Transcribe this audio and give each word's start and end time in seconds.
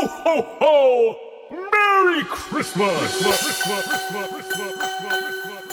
Ho, 0.00 0.06
ho, 0.06 0.42
ho! 0.60 1.16
Merry 1.50 2.24
Christmas! 2.24 3.20
Christmas, 3.20 3.36
Christmas, 3.36 3.84
Christmas, 3.84 4.28
Christmas, 4.30 4.80
eso 4.88 5.58
es 5.58 5.69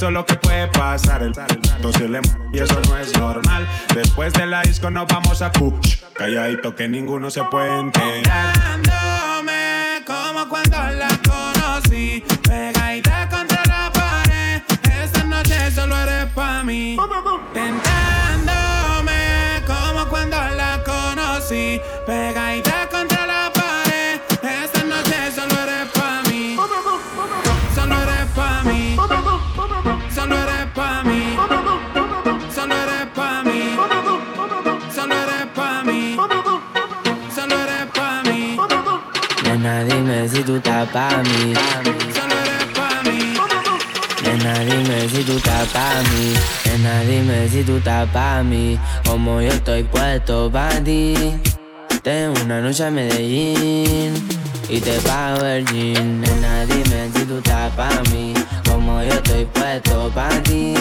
la 0.00 0.06
beso 0.06 0.10
lo 0.10 0.24
que 0.24 0.34
puede 0.34 0.66
pasar. 0.68 1.22
El 1.22 1.34
se 1.34 2.08
le 2.08 2.20
y 2.52 2.58
eso 2.58 2.80
no 2.88 2.98
es 2.98 3.18
normal. 3.18 3.66
Después 3.94 4.32
de 4.32 4.46
la 4.46 4.62
disco 4.62 4.90
nos 4.90 5.06
vamos 5.06 5.42
a 5.42 5.52
Kuch. 5.52 5.98
Calladito 6.14 6.74
que 6.74 6.88
ninguno 6.88 7.30
se 7.30 7.42
puede 7.44 7.80
enterar. 7.80 8.80
Pa' 40.92 41.22
mí. 41.22 41.54
Nena, 44.22 44.58
dime 44.60 45.08
si 45.08 45.22
tú 45.24 45.36
estás 45.36 45.68
pa' 45.68 46.02
mí. 46.10 46.34
Nena, 46.64 47.00
dime 47.02 47.48
si 47.48 47.62
tú 47.62 47.76
estás 47.76 48.08
pa' 48.10 48.42
mí. 48.42 48.78
Como 49.06 49.40
yo 49.40 49.48
estoy 49.48 49.84
puesto 49.84 50.50
pa' 50.50 50.80
ti. 50.84 51.14
Tengo 52.02 52.34
una 52.44 52.60
noche 52.60 52.84
a 52.84 52.90
Medellín 52.90 54.14
y 54.68 54.80
te 54.80 54.98
pago 55.00 55.44
el 55.44 55.64
jean. 55.66 56.20
Nena, 56.20 56.66
dime 56.66 57.10
si 57.14 57.24
tú 57.24 57.38
estás 57.38 57.70
pa' 57.72 58.02
mí. 58.12 58.34
Como 58.68 59.02
yo 59.02 59.14
estoy 59.14 59.44
puesto 59.46 60.10
pa' 60.14 60.28
ti. 60.44 60.74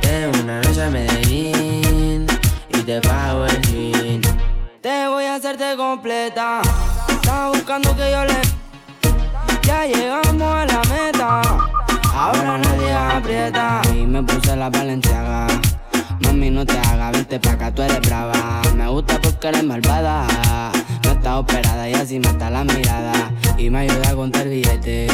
Tengo 0.00 0.38
una 0.42 0.60
noche 0.62 0.82
a 0.82 0.90
Medellín 0.90 2.26
y 2.70 2.78
te 2.82 3.00
pago 3.00 3.46
el 3.46 3.60
jean. 3.62 4.20
Te 4.80 5.08
voy 5.08 5.24
a 5.24 5.34
hacerte 5.34 5.76
completa. 5.76 6.62
Estaba 7.08 7.50
buscando 7.50 7.94
que 7.96 8.10
yo 8.10 8.24
llegamos 9.92 10.42
a 10.42 10.66
la 10.66 10.82
meta. 10.84 11.42
Ahora 12.14 12.58
nadie 12.58 12.92
aprieta. 12.92 13.80
Y 13.94 14.06
me 14.06 14.22
puse 14.22 14.56
la 14.56 14.70
valenciaga 14.70 15.46
Mami, 16.20 16.50
no 16.50 16.66
te 16.66 16.76
hagas, 16.78 17.12
vente 17.12 17.38
pa' 17.38 17.52
acá, 17.52 17.72
tú 17.72 17.82
eres 17.82 18.00
brava. 18.00 18.60
Me 18.74 18.88
gusta 18.88 19.20
porque 19.20 19.48
eres 19.48 19.64
malvada. 19.64 20.26
No 21.04 21.12
está 21.12 21.38
operada 21.38 21.88
y 21.88 21.94
así 21.94 22.18
mata 22.18 22.50
la 22.50 22.64
mirada. 22.64 23.32
Y 23.56 23.70
me 23.70 23.80
ayuda 23.80 24.10
a 24.10 24.14
contar 24.14 24.48
billete. 24.48 25.06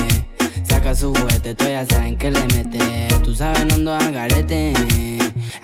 Saca 0.67 0.95
su 0.95 1.15
juguete, 1.15 1.55
tú 1.55 1.65
ya 1.67 1.85
saben 1.85 2.17
que 2.17 2.31
le 2.31 2.41
mete. 2.47 3.09
Tú 3.23 3.35
sabes, 3.35 3.67
no 3.67 3.75
ando 3.75 3.95
a 3.95 4.11
garete. 4.11 4.73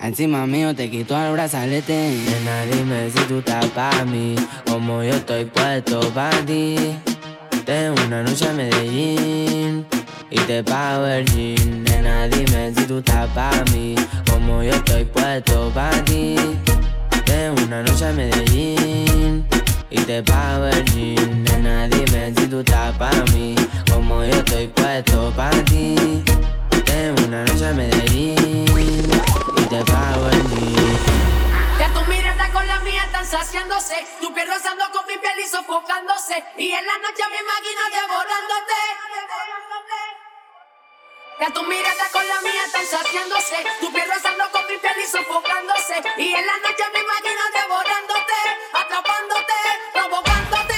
Encima 0.01 0.45
mío 0.45 0.75
te 0.75 0.89
quito 0.89 1.17
el 1.17 1.33
brazalete. 1.33 2.17
Nena, 2.29 2.65
dime 2.71 3.09
si 3.09 3.19
tú 3.25 3.39
estás 3.39 3.65
pa' 3.67 4.05
mí. 4.05 4.35
Como 4.67 5.03
yo 5.03 5.15
estoy 5.15 5.45
puesto 5.45 5.99
pa' 6.13 6.29
ti. 6.45 6.77
Tengo 7.65 7.95
una 8.07 8.23
noche 8.23 8.47
a 8.47 8.53
Medellín 8.53 9.85
y 10.31 10.39
te 10.41 10.63
pago 10.63 11.05
el 11.05 11.25
jean. 11.25 11.83
Nena, 11.83 12.27
dime 12.27 12.73
si 12.75 12.85
tú 12.85 12.97
estás 12.97 13.29
pa' 13.29 13.63
mí, 13.71 13.95
como 14.29 14.63
yo 14.63 14.71
estoy 14.71 15.05
puesto 15.05 15.69
pa' 15.73 15.91
ti. 16.05 16.35
Tengo 17.25 17.61
una 17.63 17.83
noche 17.83 18.07
a 18.07 18.11
Medellín 18.13 19.45
y 19.89 19.99
te 20.01 20.23
pago 20.23 20.65
el 20.65 20.85
jean. 20.85 21.43
Nena, 21.43 21.87
dime 21.87 22.33
si 22.35 22.47
tú 22.47 22.59
estás 22.59 22.97
pa' 22.97 23.11
mí, 23.33 23.55
como 23.91 24.23
yo 24.23 24.37
estoy 24.37 24.67
puesto 24.67 25.31
pa' 25.35 25.51
ti. 25.65 25.95
Tengo 26.85 27.27
una 27.27 27.45
noche 27.45 27.67
a 27.67 27.73
Medellín 27.73 28.35
y 29.57 29.61
te 29.69 29.83
pago 29.85 30.27
el 30.31 30.41
jean 30.49 31.40
con 32.61 32.67
la 32.67 32.79
mía 32.81 33.03
están 33.05 33.25
saciándose. 33.25 33.95
Tu 34.19 34.31
piel 34.33 34.47
rozando 34.47 34.85
con 34.91 35.03
mi 35.07 35.17
piel 35.17 35.39
y 35.39 35.47
sofocándose. 35.47 36.43
Y 36.57 36.71
en 36.71 36.85
la 36.85 36.97
noche 36.99 37.23
me 37.31 37.39
imagino 37.39 37.81
devorándote. 37.89 38.79
Ya 41.39 41.49
tu 41.49 41.63
mirada 41.63 42.05
con 42.11 42.27
la 42.27 42.39
mía 42.41 42.63
están 42.65 42.85
saciándose. 42.85 43.65
Tu 43.79 43.91
piel 43.91 44.07
rozando 44.13 44.51
con 44.51 44.67
mi 44.67 44.77
piel 44.77 44.97
y 45.03 45.07
sofocándose. 45.07 46.03
Y 46.17 46.33
en 46.35 46.45
la 46.45 46.57
noche 46.57 46.83
me 46.93 46.99
imagino 46.99 47.41
devorándote, 47.59 48.39
atrapándote, 48.73 49.53
provocándote. 49.93 50.70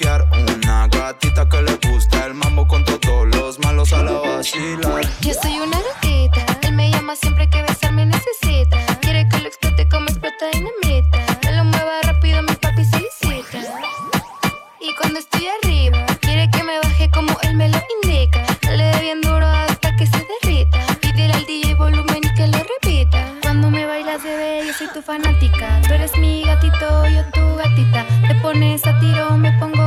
Una 0.00 0.86
gatita 0.86 1.48
que 1.48 1.60
le 1.60 1.74
gusta 1.88 2.26
el 2.26 2.34
mambo 2.34 2.68
con 2.68 2.84
todos 2.84 3.26
los 3.34 3.58
malos 3.58 3.92
a 3.92 4.04
la 4.04 4.12
vacilar. 4.12 5.02
Yo 5.22 5.34
soy 5.34 5.58
una 5.58 5.76
gatita, 5.76 6.46
él 6.62 6.72
me 6.74 6.88
llama 6.92 7.16
siempre 7.16 7.50
que 7.50 7.62
besarme 7.62 8.06
necesita. 8.06 8.78
Quiere 9.00 9.28
que 9.28 9.38
lo 9.38 9.48
explote 9.48 9.88
como 9.88 10.06
explota 10.06 10.46
dinamita. 10.52 11.18
Me 11.42 11.56
lo 11.56 11.64
mueva 11.64 12.00
rápido, 12.04 12.40
mi 12.42 12.54
papi 12.54 12.84
solicita. 12.84 13.58
Y 14.80 14.94
cuando 14.94 15.18
estoy 15.18 15.48
arriba, 15.60 16.06
quiere 16.20 16.48
que 16.48 16.62
me 16.62 16.78
baje 16.78 17.10
como 17.10 17.36
él 17.42 17.56
me 17.56 17.68
lo 17.68 17.78
indica. 18.00 18.44
Le 18.70 18.84
dé 18.84 19.00
bien 19.00 19.20
duro 19.20 19.46
hasta 19.46 19.96
que 19.96 20.06
se 20.06 20.24
derrita. 20.42 20.78
Pídele 21.00 21.34
al 21.34 21.44
DJ 21.44 21.74
volumen 21.74 22.20
y 22.22 22.34
que 22.34 22.46
lo 22.46 22.58
repita. 22.58 23.34
Cuando 23.42 23.68
me 23.68 23.84
bailas, 23.84 24.22
bebé, 24.22 24.62
yo 24.64 24.72
soy 24.74 24.86
tu 24.94 25.02
fanática. 25.02 25.80
Tú 25.88 25.94
eres 25.94 26.16
mi 26.16 26.44
gatito, 26.44 27.08
yo 27.08 27.24
tu 27.32 27.56
gatita. 27.56 28.06
Te 28.28 28.34
pones 28.36 28.86
a 28.86 28.96
tiro, 29.00 29.36
me 29.36 29.50
pongo 29.58 29.77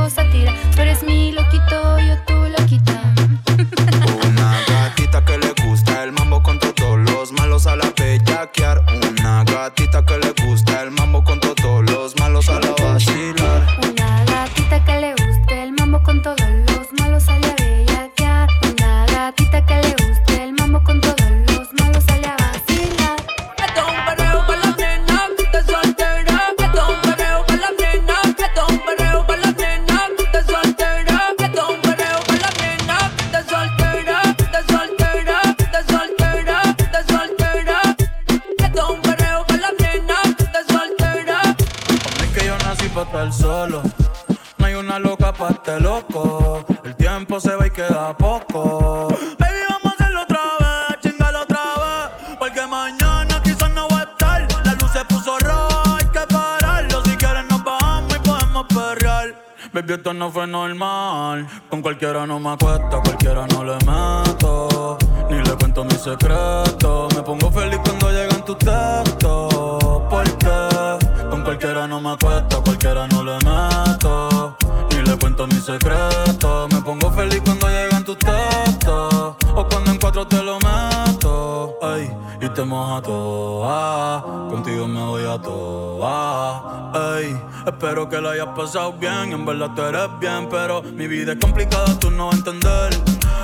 he 88.52 88.56
pasado 88.56 88.92
bien, 88.92 89.32
en 89.32 89.44
verdad 89.44 89.70
tú 89.74 89.82
eres 89.82 90.08
bien, 90.20 90.48
pero 90.50 90.82
mi 90.82 91.06
vida 91.06 91.32
es 91.32 91.38
complicada, 91.38 91.98
tú 91.98 92.10
no 92.10 92.26
vas 92.26 92.34
a 92.34 92.38
entender. 92.38 92.90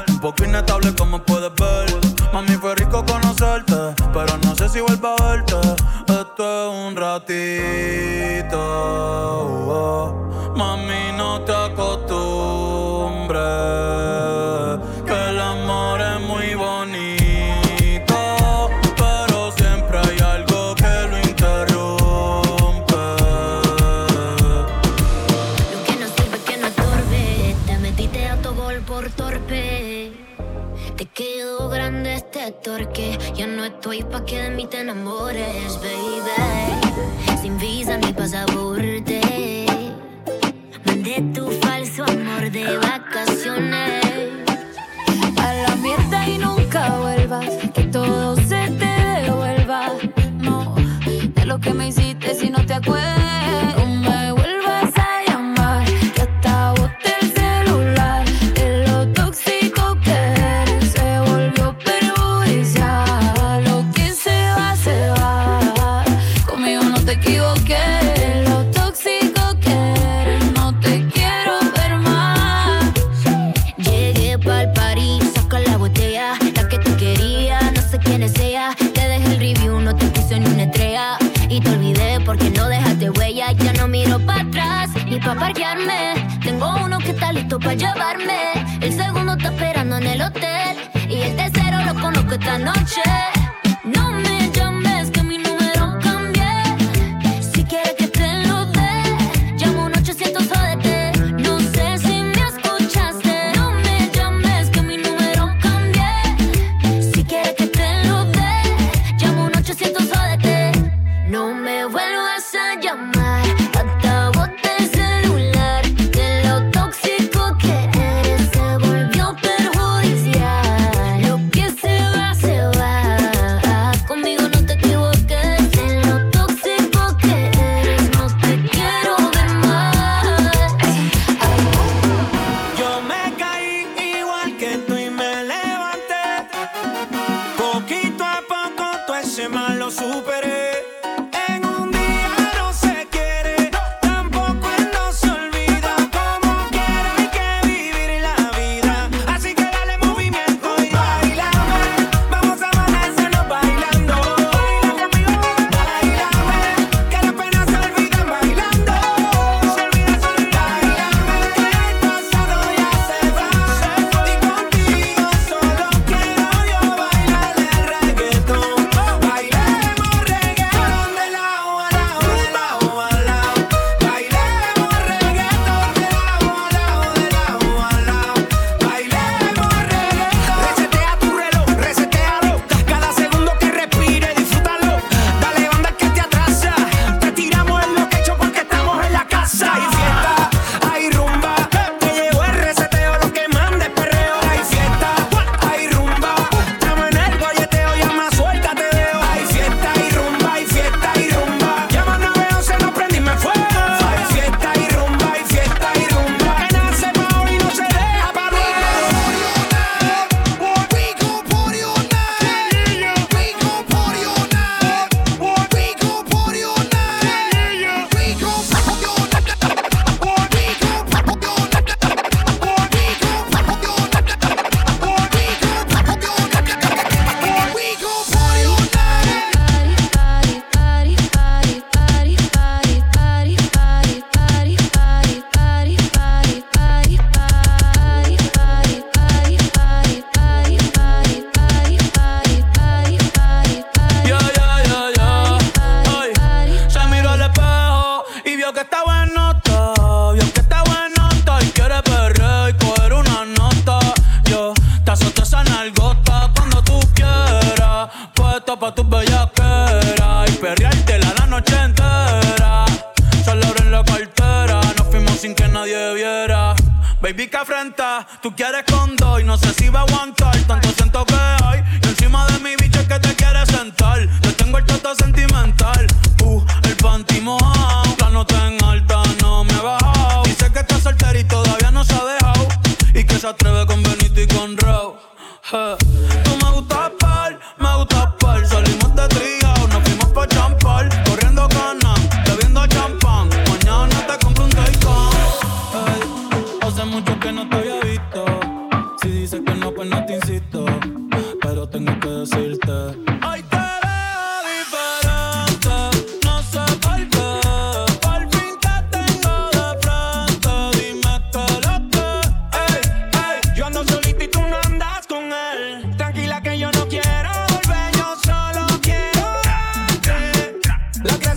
Un 0.08 0.20
poco 0.20 0.44
inestable 0.44 0.94
como 0.94 1.22
puedes 1.22 1.52
ver. 1.54 1.88
Mami, 2.32 2.54
fue 2.56 2.74
rico 2.74 3.04
conocerte, 3.04 3.94
pero 4.12 4.36
no 4.44 4.54
sé 4.54 4.68
si 4.68 4.80
vuelva 4.80 5.14
a 5.14 5.17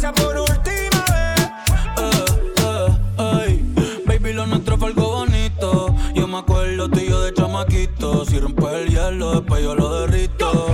por 0.09 0.35
última 0.35 1.05
vez. 1.11 1.51
Eh, 1.97 2.97
eh, 3.19 4.03
Baby, 4.07 4.33
lo 4.33 4.47
nuestro 4.47 4.75
fue 4.77 4.87
algo 4.87 5.09
bonito. 5.09 5.95
Yo 6.15 6.27
me 6.27 6.39
acuerdo 6.39 6.89
tuyo 6.89 7.21
de 7.21 7.33
chamaquito. 7.33 8.25
Si 8.25 8.39
rompes 8.39 8.73
el 8.73 8.89
hielo, 8.89 9.33
después 9.33 9.61
yo 9.61 9.75
lo 9.75 10.01
derrito. 10.01 10.70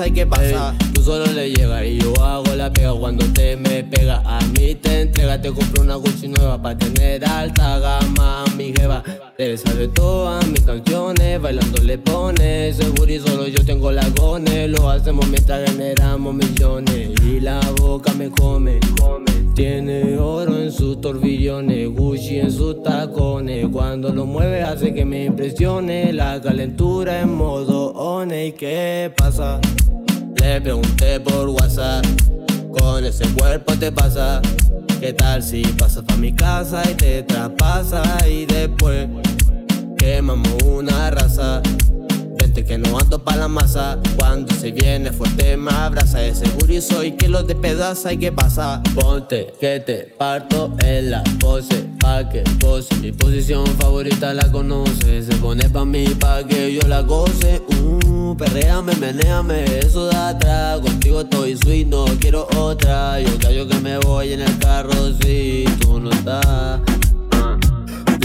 hay 0.00 0.12
que 0.12 0.26
pasar. 0.26 0.57
generamos 15.70 16.34
millones 16.34 17.10
y 17.22 17.40
la 17.40 17.60
boca 17.80 18.12
me 18.14 18.30
come. 18.30 18.80
Tiene 19.54 20.16
oro 20.18 20.56
en 20.56 20.70
sus 20.70 21.00
torbillones, 21.00 21.88
Gucci 21.88 22.38
en 22.38 22.52
sus 22.52 22.82
tacones. 22.82 23.66
Cuando 23.72 24.12
lo 24.12 24.24
mueve 24.24 24.62
hace 24.62 24.94
que 24.94 25.04
me 25.04 25.24
impresione 25.24 26.12
la 26.12 26.40
calentura 26.40 27.20
en 27.20 27.34
modo 27.34 27.88
one. 27.92 28.46
¿Y 28.46 28.52
qué 28.52 29.12
pasa? 29.16 29.60
Le 30.40 30.60
pregunté 30.60 31.18
por 31.20 31.48
WhatsApp, 31.48 32.04
con 32.70 33.04
ese 33.04 33.24
cuerpo 33.34 33.74
te 33.74 33.90
pasa. 33.90 34.40
¿Qué 35.00 35.12
tal 35.12 35.42
si 35.42 35.62
pasas 35.62 36.04
pa' 36.04 36.16
mi 36.16 36.32
casa 36.32 36.82
y 36.90 36.94
te 36.94 37.22
traspasa 37.22 38.02
y 38.28 38.46
después 38.46 39.08
quemamos 39.96 40.62
una 40.64 41.10
raza? 41.10 41.62
Que 42.66 42.76
no 42.76 42.98
ando 42.98 43.22
pa' 43.22 43.36
la 43.36 43.48
masa. 43.48 43.98
Cuando 44.16 44.54
se 44.54 44.72
viene 44.72 45.12
fuerte 45.12 45.56
me 45.56 45.70
abraza. 45.70 46.18
De 46.18 46.34
seguro 46.34 46.72
y 46.72 46.80
soy 46.80 47.12
que 47.12 47.28
lo 47.28 47.42
despedaza. 47.42 48.12
¿Y 48.12 48.18
que 48.18 48.32
pasa? 48.32 48.82
Ponte 48.94 49.54
que 49.60 49.80
te 49.80 50.14
parto 50.18 50.74
en 50.80 51.10
la 51.10 51.22
pose. 51.38 51.86
Pa' 52.00 52.28
que 52.28 52.42
pose. 52.60 52.94
Mi 52.96 53.12
posición 53.12 53.64
favorita 53.78 54.34
la 54.34 54.50
conoce. 54.50 55.22
Se 55.22 55.34
pone 55.36 55.68
pa' 55.70 55.84
mí 55.84 56.06
pa' 56.18 56.44
que 56.44 56.74
yo 56.74 56.80
la 56.88 57.02
goce. 57.02 57.62
Uh, 57.68 58.36
perréame, 58.36 58.94
menéame. 58.96 59.64
Eso 59.78 60.06
da 60.06 60.30
atrás. 60.30 60.80
Contigo 60.80 61.20
estoy 61.20 61.56
sweet, 61.56 61.86
no 61.86 62.04
quiero 62.20 62.48
otra. 62.56 63.20
Yo 63.20 63.38
callo 63.38 63.68
que 63.68 63.78
me 63.80 63.98
voy 63.98 64.32
en 64.32 64.40
el 64.40 64.58
carro 64.58 65.12
si 65.22 65.64
tú 65.80 66.00
no 66.00 66.10
estás. 66.10 66.80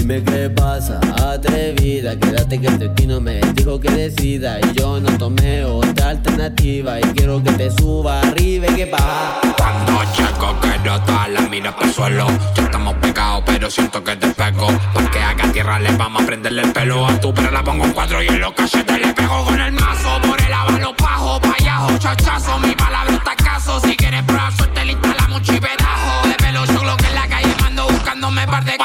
Dime 0.03 0.22
qué 0.22 0.50
pasa, 0.50 1.00
atrevida. 1.31 2.19
Quédate 2.19 2.60
que 2.60 2.67
este 2.67 2.89
destino 2.89 3.22
me 3.22 3.39
dijo 3.53 3.79
que 3.79 3.89
decida. 3.89 4.60
Y 4.60 4.77
yo 4.77 5.00
no 5.00 5.17
tomé 5.17 5.63
otra 5.63 6.10
alternativa. 6.10 7.00
Y 7.00 7.03
quiero 7.13 7.41
que 7.41 7.53
te 7.53 7.72
suba 7.72 8.19
arriba 8.19 8.67
y 8.69 8.75
que 8.75 8.86
baja. 8.91 9.39
Cuando 9.57 10.03
checo, 10.13 10.57
quiero 10.60 11.00
toda 11.03 11.29
la 11.29 11.41
mira 11.43 11.74
para 11.74 11.88
el 11.88 11.93
suelo. 11.93 12.27
Ya 12.53 12.63
estamos 12.63 12.95
pegados, 12.95 13.43
pero 13.45 13.72
siento 13.72 14.03
que 14.03 14.17
te 14.17 14.27
pego. 14.27 14.67
Porque 14.93 15.19
acá 15.19 15.48
a 15.48 15.51
tierra 15.53 15.79
le 15.79 15.95
vamos 15.95 16.22
a 16.22 16.25
prenderle 16.25 16.63
el 16.63 16.74
pelo 16.74 17.07
a 17.07 17.17
tu. 17.22 17.33
Pero 17.33 17.51
la 17.51 17.63
pongo 17.63 17.86
en 17.86 17.93
cuatro 17.93 18.22
y 18.22 18.27
en 18.27 18.41
los 18.41 18.51
cachetes 18.51 19.00
le 19.00 19.13
pego 19.13 19.45
con 19.45 19.62
el 19.62 19.72
mazo. 19.72 20.19
Por 20.27 20.41
el 20.41 20.51
avalo 20.51 20.93
pajo, 20.98 21.39
payajo, 21.39 21.98
chachazo. 21.98 22.60
Mi 22.60 22.75
palabra 22.75 23.13
está 23.13 23.38
caso. 23.38 23.79
Si 23.79 23.95
quieres 23.95 24.25
brazo, 24.25 24.67
te 24.67 24.83
le 24.83 24.91
instalamos 24.91 25.38
un 25.38 25.43
chipedajo. 25.45 26.27
De 26.27 26.33
pelo 26.33 26.65
yo 26.65 26.83
lo 26.83 26.98
que 26.98 27.05
en 27.05 27.15
la 27.15 27.25
calle 27.29 27.55
mando 27.62 27.88
buscándome 27.88 28.45
par 28.48 28.65
de 28.65 28.77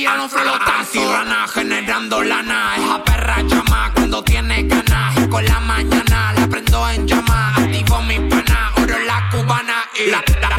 María 0.00 0.16
no 0.16 0.28
flotazo. 0.30 1.12
rana 1.12 1.46
generando 1.46 2.22
lana. 2.22 2.74
Esa 2.76 3.04
perra 3.04 3.42
llama 3.42 3.92
cuando 3.94 4.24
tiene 4.24 4.62
ganas. 4.62 5.28
Con 5.28 5.44
la 5.44 5.60
mañana 5.60 6.32
la 6.32 6.46
prendo 6.46 6.88
en 6.88 7.06
llama. 7.06 7.52
Activo 7.54 8.00
mi 8.02 8.18
pana, 8.18 8.72
oro 8.76 8.98
la 8.98 9.28
cubana 9.30 9.90
y 9.94 10.10
la, 10.10 10.22
la 10.40 10.49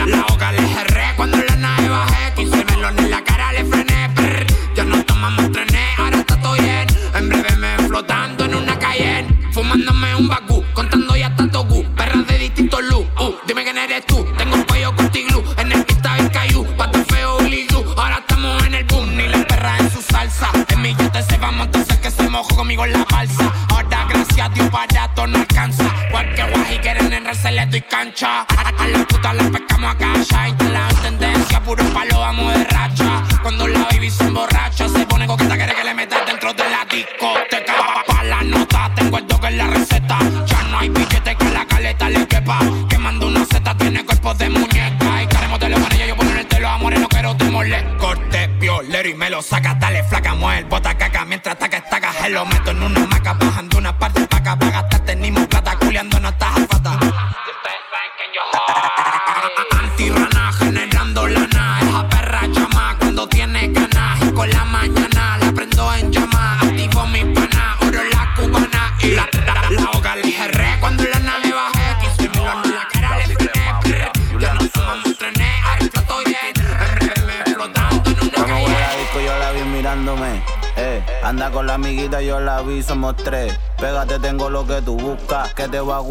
conmigo 22.71 22.85
en 22.85 22.93
la 22.93 23.05
balsa. 23.05 23.51
Ahora 23.69 24.05
gracias 24.07 24.39
a 24.39 24.49
Dios 24.49 24.71
barato 24.71 25.27
no 25.27 25.37
alcanza. 25.37 25.83
Cualquier 26.09 26.51
guaji 26.51 26.77
quieren 26.79 27.11
enrarse, 27.11 27.51
le 27.51 27.65
doy 27.65 27.81
cancha. 27.81 28.41
A, 28.41 28.87
la 28.87 29.05
puta 29.05 29.33
la 29.33 29.43
pescamos 29.49 29.91
a 29.91 29.97
casa. 29.97 30.49
Y 30.49 30.53
la 30.69 30.70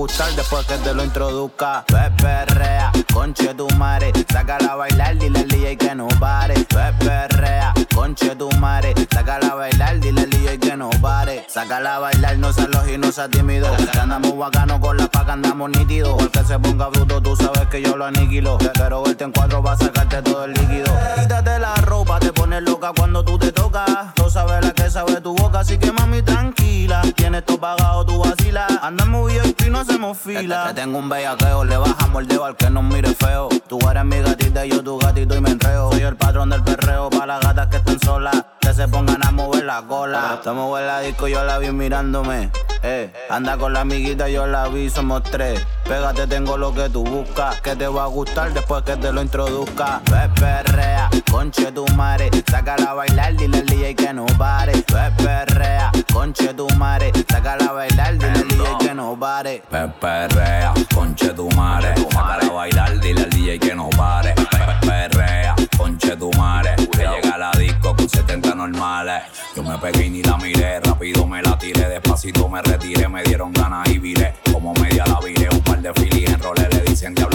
después 0.07 0.67
que 0.67 0.77
te 0.79 0.95
lo 0.95 1.05
introduzca. 1.05 1.85
Ve 1.93 2.11
perrea, 2.17 2.91
conche 3.13 3.53
tu 3.55 3.69
madre. 3.77 4.13
Sácala 4.33 4.73
a 4.73 4.77
bailar, 4.77 5.19
dile 5.19 5.41
al 5.41 5.49
DJ 5.49 5.77
que 5.77 5.95
no 5.95 6.09
pare. 6.19 6.55
Ve 6.55 6.93
perrea, 6.99 7.75
conche 7.95 8.35
tu 8.35 8.51
madre. 8.53 8.95
Sácala 9.13 9.49
a 9.49 9.55
bailar, 9.55 10.01
dile 10.01 10.23
al 10.23 10.31
DJ 10.31 10.59
que 10.59 10.77
no 10.77 10.89
pare. 11.03 11.45
Sácala 11.49 11.97
a 11.97 11.99
bailar, 11.99 12.39
no 12.39 12.53
seas 12.53 12.69
loco 12.69 12.89
y 12.89 12.97
no 12.97 13.13
seas 13.13 13.29
tímido. 13.31 13.69
Que 13.93 13.99
andamos 13.99 14.39
bacano 14.39 14.81
con 14.81 14.97
la 14.97 15.07
paca, 15.07 15.35
andamos 15.35 15.71
nítidos. 15.71 16.19
El 16.19 16.31
que 16.31 16.45
se 16.45 16.59
ponga 16.59 16.89
bruto, 16.89 17.21
tú 17.21 17.37
sabes 17.37 17.67
que 17.69 17.83
yo 17.83 17.97
lo 17.97 18.07
aniquilo. 18.07 18.57
Pero 18.75 19.03
verte 19.03 19.25
en 19.25 19.33
cuatro 19.33 19.63
va 19.63 19.73
a 19.73 19.77
sacarte 19.77 20.23
todo 20.23 20.47
el 20.47 20.55
líquido. 20.55 20.91
Quítate 21.21 21.59
la 21.59 21.75
te 22.19 22.33
pones 22.33 22.63
loca 22.63 22.93
cuando 22.97 23.25
tú 23.25 23.39
te 23.39 23.53
tocas. 23.53 23.89
No 24.17 24.29
sabes 24.29 24.65
la 24.65 24.73
que 24.73 24.91
sabe 24.91 25.21
tu 25.21 25.35
boca, 25.35 25.61
así 25.61 25.79
que 25.79 25.93
mami 25.93 26.23
tranquila. 26.23 27.03
Tienes 27.15 27.45
todo 27.45 27.61
pagado, 27.61 28.05
tú 28.05 28.19
vacilas. 28.19 28.71
Andamos 28.83 29.33
VIP 29.33 29.67
y 29.67 29.71
no 29.71 29.81
hacemos 29.81 30.19
fila. 30.19 30.69
Te, 30.69 30.81
tengo 30.81 30.99
un 30.99 31.09
bellaqueo, 31.09 31.65
le 31.65 31.77
bajamos 31.77 32.23
el 32.23 32.29
dedo 32.29 32.45
al 32.45 32.57
que 32.57 32.71
nos 32.71 32.83
mire 32.83 33.15
feo. 33.15 33.49
Tú 33.69 33.79
eres 33.89 34.05
mi 34.05 34.21
gatita 34.21 34.65
yo 34.65 34.83
tu 34.83 34.99
gatito 34.99 35.37
y 35.37 35.41
me 35.41 35.51
enreo. 35.51 35.93
Soy 35.93 36.03
el 36.03 36.17
patrón 36.17 36.51
del 36.51 36.63
perreo 36.63 37.11
para 37.11 37.39
las 37.39 37.41
gatas 37.41 37.69
que 37.69 37.77
estén 37.77 38.01
solas. 38.01 38.45
Que 38.71 38.75
se 38.77 38.87
pongan 38.87 39.27
a 39.27 39.33
mover 39.33 39.65
la 39.65 39.83
cola. 39.83 40.35
Estamos 40.35 40.79
en 40.79 40.87
la 40.87 41.01
disco, 41.01 41.27
yo 41.27 41.43
la 41.43 41.59
vi 41.59 41.73
mirándome. 41.73 42.53
Eh, 42.85 43.13
anda 43.29 43.57
con 43.57 43.73
la 43.73 43.81
amiguita, 43.81 44.29
yo 44.29 44.47
la 44.47 44.69
vi, 44.69 44.89
somos 44.89 45.25
tres. 45.25 45.61
Pégate, 45.83 46.29
tengo 46.29 46.57
lo 46.57 46.73
que 46.73 46.89
tú 46.89 47.03
buscas. 47.03 47.61
Que 47.63 47.75
te 47.75 47.89
va 47.89 48.05
a 48.05 48.07
gustar 48.07 48.53
después 48.53 48.85
que 48.85 48.95
te 48.97 49.11
lo 49.13 49.23
introduzca. 49.23 50.01
Ve 50.09 50.29
perrea, 50.41 51.11
conche 51.29 51.73
tu 51.73 51.85
madre. 51.97 52.31
Sácala 52.49 52.93
a 52.93 52.95
bailar, 52.95 53.35
dile 53.37 53.59
al 53.59 53.67
DJ 53.67 53.97
que 53.97 54.13
no 54.13 54.25
pare. 54.39 54.73
Ve 54.73 55.11
perrea, 55.25 55.91
conche 56.13 56.55
tu 56.55 56.69
madre. 56.77 57.11
Sácala 57.29 57.65
a 57.65 57.73
bailar, 57.73 58.19
dile 58.19 58.31
al 58.39 58.49
DJ 58.49 58.79
que 58.79 58.95
no 58.95 59.17
pare. 59.19 59.63
Perrea, 60.01 60.73
conche 60.95 61.31
tu 61.31 61.49
madre. 61.57 61.93
Sácala 62.13 62.47
a 62.49 62.53
bailar, 62.53 63.01
dile 63.01 63.23
al 63.25 63.31
DJ 63.31 63.59
que 63.59 63.75
no 63.75 63.91
pare. 63.91 64.33
Pe- 64.35 64.87
Perrea, 64.87 65.57
conche 65.81 66.17
tu 66.17 66.31
madre. 66.37 66.77
Que 66.77 66.99
llega 66.99 67.35
a 67.35 67.39
la 67.39 67.51
disco 67.53 67.95
con 67.97 68.09
70 68.09 68.55
normales. 68.55 69.23
Yo 69.57 69.63
me 69.63 69.77
pegué 69.79 70.07
y 70.07 70.11
ni 70.11 70.23
la 70.23 70.37
miré. 70.37 70.81
Rápido 70.81 71.27
me 71.27 71.43
la 71.43 71.57
tiré. 71.59 71.89
Despacito 71.89 72.49
me 72.49 72.61
retiré. 72.63 73.09
Me 73.09 73.23
dieron 73.23 73.53
ganas 73.53 73.89
y 73.89 73.99
viré. 73.99 74.35
Como 74.53 74.75
media 74.75 75.05
la 75.07 75.19
viré. 75.21 75.49
Un 75.51 75.61
par 75.61 75.81
de 75.81 75.93
filis 75.95 76.29
en 76.29 76.41
roles 76.41 76.69
le 76.73 76.81
dicen 76.83 77.15
diabla, 77.15 77.30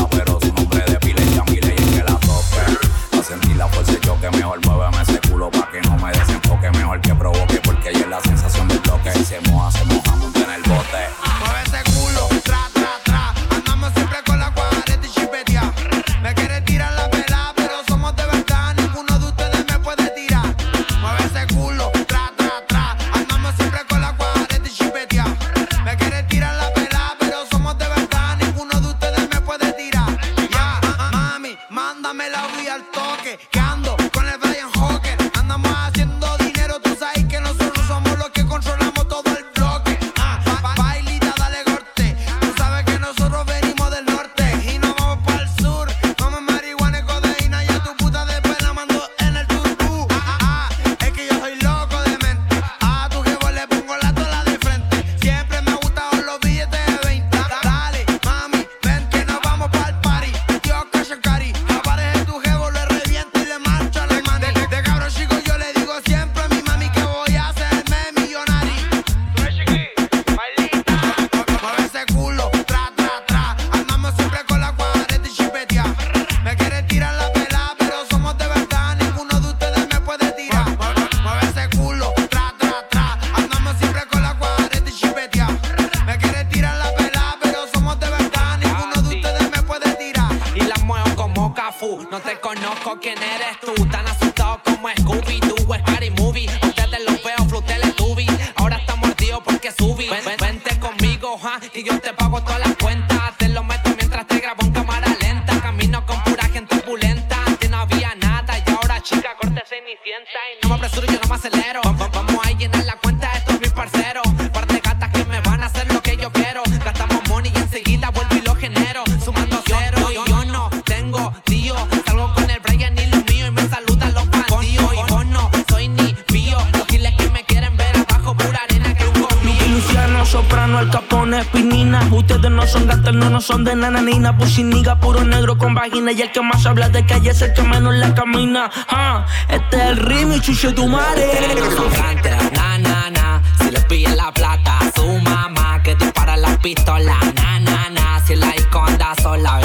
Ustedes 131.94 132.50
no 132.50 132.66
son 132.66 132.88
gatos, 132.88 133.14
no, 133.14 133.30
no 133.30 133.40
son 133.40 133.64
de 133.64 133.76
nananina 133.76 134.36
Pusiniga, 134.36 135.00
puro 135.00 135.24
negro 135.24 135.56
con 135.58 135.76
vagina. 135.76 136.12
Y 136.12 136.22
el 136.22 136.32
que 136.32 136.42
más 136.42 136.66
habla 136.66 136.90
de 136.90 137.06
calle 137.06 137.30
es 137.30 137.42
el 137.42 137.54
que 137.54 137.62
menos 137.62 137.94
la 137.96 138.14
camina. 138.16 138.72
Ah, 138.90 139.26
Este 139.50 139.78
es 139.78 139.84
el 139.84 139.98
ritmo 139.98 140.34
y 140.36 140.40
chuche 140.40 140.72
tu 140.72 140.88
madre. 140.88 141.30
Son 141.76 143.12
na. 143.12 143.42
Si 143.60 143.70
les 143.70 143.84
piden 143.86 144.18
la 144.18 144.32
plata 144.32 144.80
a 144.80 144.92
su 144.96 145.08
mamá, 145.20 145.82
que 145.84 145.96
dispara 145.96 146.36
las 146.38 146.58
pistolas, 146.58 147.24
na 147.36 147.60
na. 147.60 148.20
Si 148.26 148.36
la 148.36 148.50
esconda 148.50 149.14
sola, 149.22 149.60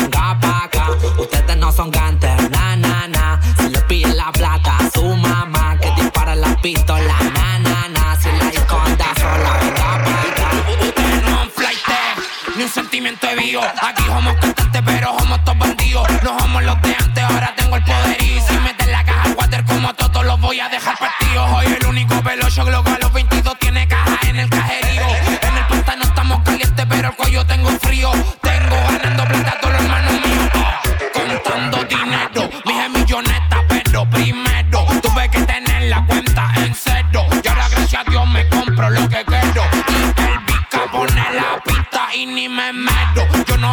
Aquí 13.59 14.05
somos 14.07 14.35
cantantes, 14.35 14.83
pero 14.87 15.19
somos 15.19 15.43
todos 15.43 15.59
bandidos. 15.59 16.07
No 16.23 16.39
somos 16.39 16.63
los 16.63 16.83
de 16.83 16.95
antes, 16.95 17.25
ahora 17.25 17.53
tengo 17.57 17.77
el 17.77 17.83
poder. 17.83 18.23
Y 18.23 18.41
si 18.41 18.53
meten 18.59 18.93
la 18.93 19.05
caja 19.05 19.23
al 19.25 19.35
water 19.35 19.65
como 19.65 19.93
todos 19.95 20.25
los 20.25 20.41
voy 20.41 20.61
a 20.61 20.69
dejar 20.69 20.97
partidos. 20.97 21.51
Hoy 21.53 21.67
el 21.67 21.87
único 21.87 22.23
velocio 22.23 22.65
global 22.65 22.99
los 23.03 23.13
22 23.13 23.59
tiene 23.59 23.89
caja 23.89 24.19
en 24.29 24.37
el 24.39 24.49
cajerío. 24.49 25.03
En 25.43 25.57
el 25.57 25.67
pantano 25.67 26.05
estamos 26.05 26.41
calientes, 26.45 26.87
pero 26.89 27.09
el 27.09 27.17
cuello 27.17 27.45
tengo 27.45 27.71
frío. 27.71 28.13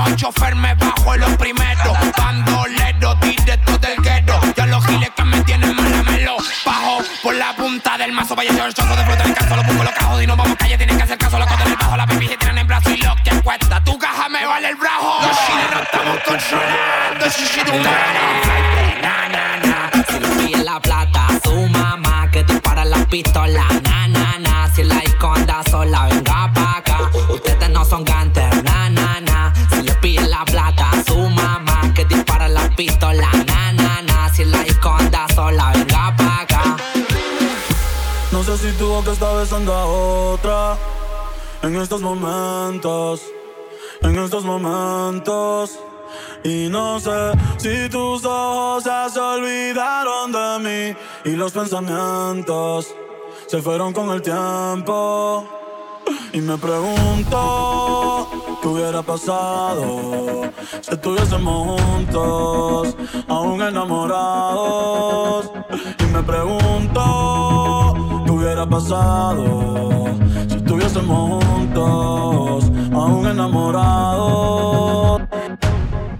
Yo 0.07 0.11
no 0.11 0.15
soy 0.15 0.15
chofer, 0.15 0.55
me 0.55 0.73
bajo 0.75 1.13
en 1.15 1.21
los 1.21 1.37
primeros. 1.37 1.97
Bandolero, 2.17 3.15
directo 3.15 3.77
del 3.79 3.97
guero. 4.01 4.39
Ya 4.55 4.65
los 4.65 4.85
giles 4.85 5.09
que 5.15 5.23
me 5.23 5.41
tienen 5.41 5.75
mal 5.75 5.91
la 5.91 6.03
melo. 6.03 6.37
Bajo 6.65 6.99
por 7.21 7.35
la 7.35 7.53
punta 7.55 7.97
del 7.97 8.13
mazo, 8.13 8.35
vaya 8.35 8.51
yo 8.53 8.65
el 8.65 8.73
chozo 8.73 8.95
de 8.95 9.03
fruta 9.03 9.23
en 9.23 9.33
caso. 9.33 9.55
Lo 9.55 9.63
pongo 9.63 9.83
los 9.83 9.93
cajos 9.93 10.23
y 10.23 10.27
no 10.27 10.37
vamos 10.37 10.55
calle, 10.57 10.77
tienen 10.77 10.97
que 10.97 11.03
hacer 11.03 11.17
caso. 11.17 11.37
Los 11.37 11.47
cotes 11.47 11.65
del 11.65 11.75
bajo, 11.75 11.97
la 11.97 12.07
pipi 12.07 12.27
se 12.27 12.37
tiran 12.37 12.57
en 12.57 12.67
brazo 12.67 12.89
y 12.91 12.97
lo 12.97 13.15
que 13.23 13.31
cuesta. 13.41 13.83
Tu 13.83 13.97
caja 13.97 14.29
me 14.29 14.45
vale 14.45 14.69
el 14.69 14.75
brazo. 14.75 15.19
Los 15.21 15.45
chilenos 15.45 15.81
estamos 15.81 16.17
controlando, 16.23 17.27
shishi 17.27 17.61
que 39.03 39.11
estar 39.11 39.35
besando 39.35 39.73
a 39.73 39.85
otra 39.85 40.77
en 41.61 41.75
estos 41.75 42.01
momentos, 42.01 43.21
en 44.01 44.17
estos 44.17 44.43
momentos. 44.43 45.77
Y 46.43 46.67
no 46.69 46.99
sé 46.99 47.33
si 47.57 47.89
tus 47.89 48.25
ojos 48.25 48.83
se 48.83 49.19
olvidaron 49.19 50.31
de 50.31 50.59
mí 50.59 50.95
y 51.25 51.35
los 51.35 51.51
pensamientos 51.51 52.95
se 53.47 53.61
fueron 53.61 53.93
con 53.93 54.09
el 54.11 54.21
tiempo. 54.21 55.45
Y 56.33 56.41
me 56.41 56.57
pregunto 56.57 58.29
qué 58.61 58.67
hubiera 58.67 59.01
pasado 59.03 60.43
si 60.81 60.91
estuviésemos 60.91 61.81
juntos, 61.81 62.95
aún 63.27 63.61
enamorados. 63.61 65.51
Y 65.99 66.03
me 66.05 66.23
pregunto 66.23 67.86
hubiera 68.37 68.65
pasado 68.67 70.05
si 70.47 70.55
estuviésemos 70.57 71.43
juntos, 71.45 72.71
aún 72.93 73.25
enamorados. 73.25 75.21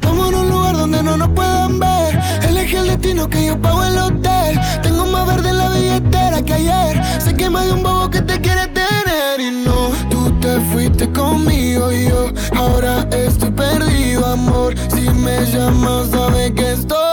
Vamos 0.01 0.33
a 0.33 0.37
un 0.37 0.49
lugar 0.49 0.77
donde 0.77 1.03
no 1.03 1.17
nos 1.17 1.29
puedan 1.29 1.79
ver. 1.79 2.19
Elige 2.49 2.77
el 2.77 2.87
destino 2.87 3.29
que 3.29 3.45
yo 3.45 3.61
pago 3.61 3.83
el 3.83 3.97
hotel. 3.97 4.59
Tengo 4.81 5.05
más 5.05 5.27
verde 5.27 5.49
en 5.49 5.57
la 5.57 5.69
billetera 5.69 6.41
que 6.41 6.53
ayer. 6.53 7.01
Sé 7.21 7.35
que 7.35 7.49
más 7.49 7.65
de 7.65 7.73
un 7.73 7.83
bobo 7.83 8.09
que 8.09 8.21
te 8.21 8.41
quiere 8.41 8.67
tener. 8.67 9.39
Y 9.39 9.51
no, 9.65 9.91
tú 10.09 10.31
te 10.39 10.59
fuiste 10.71 11.11
conmigo 11.11 11.91
y 11.91 12.09
yo 12.09 12.31
ahora 12.55 13.07
estoy 13.11 13.51
perdido, 13.51 14.25
amor. 14.25 14.73
Si 14.89 15.01
me 15.01 15.45
llamas, 15.45 16.09
sabes 16.09 16.51
que 16.53 16.71
estoy 16.71 17.06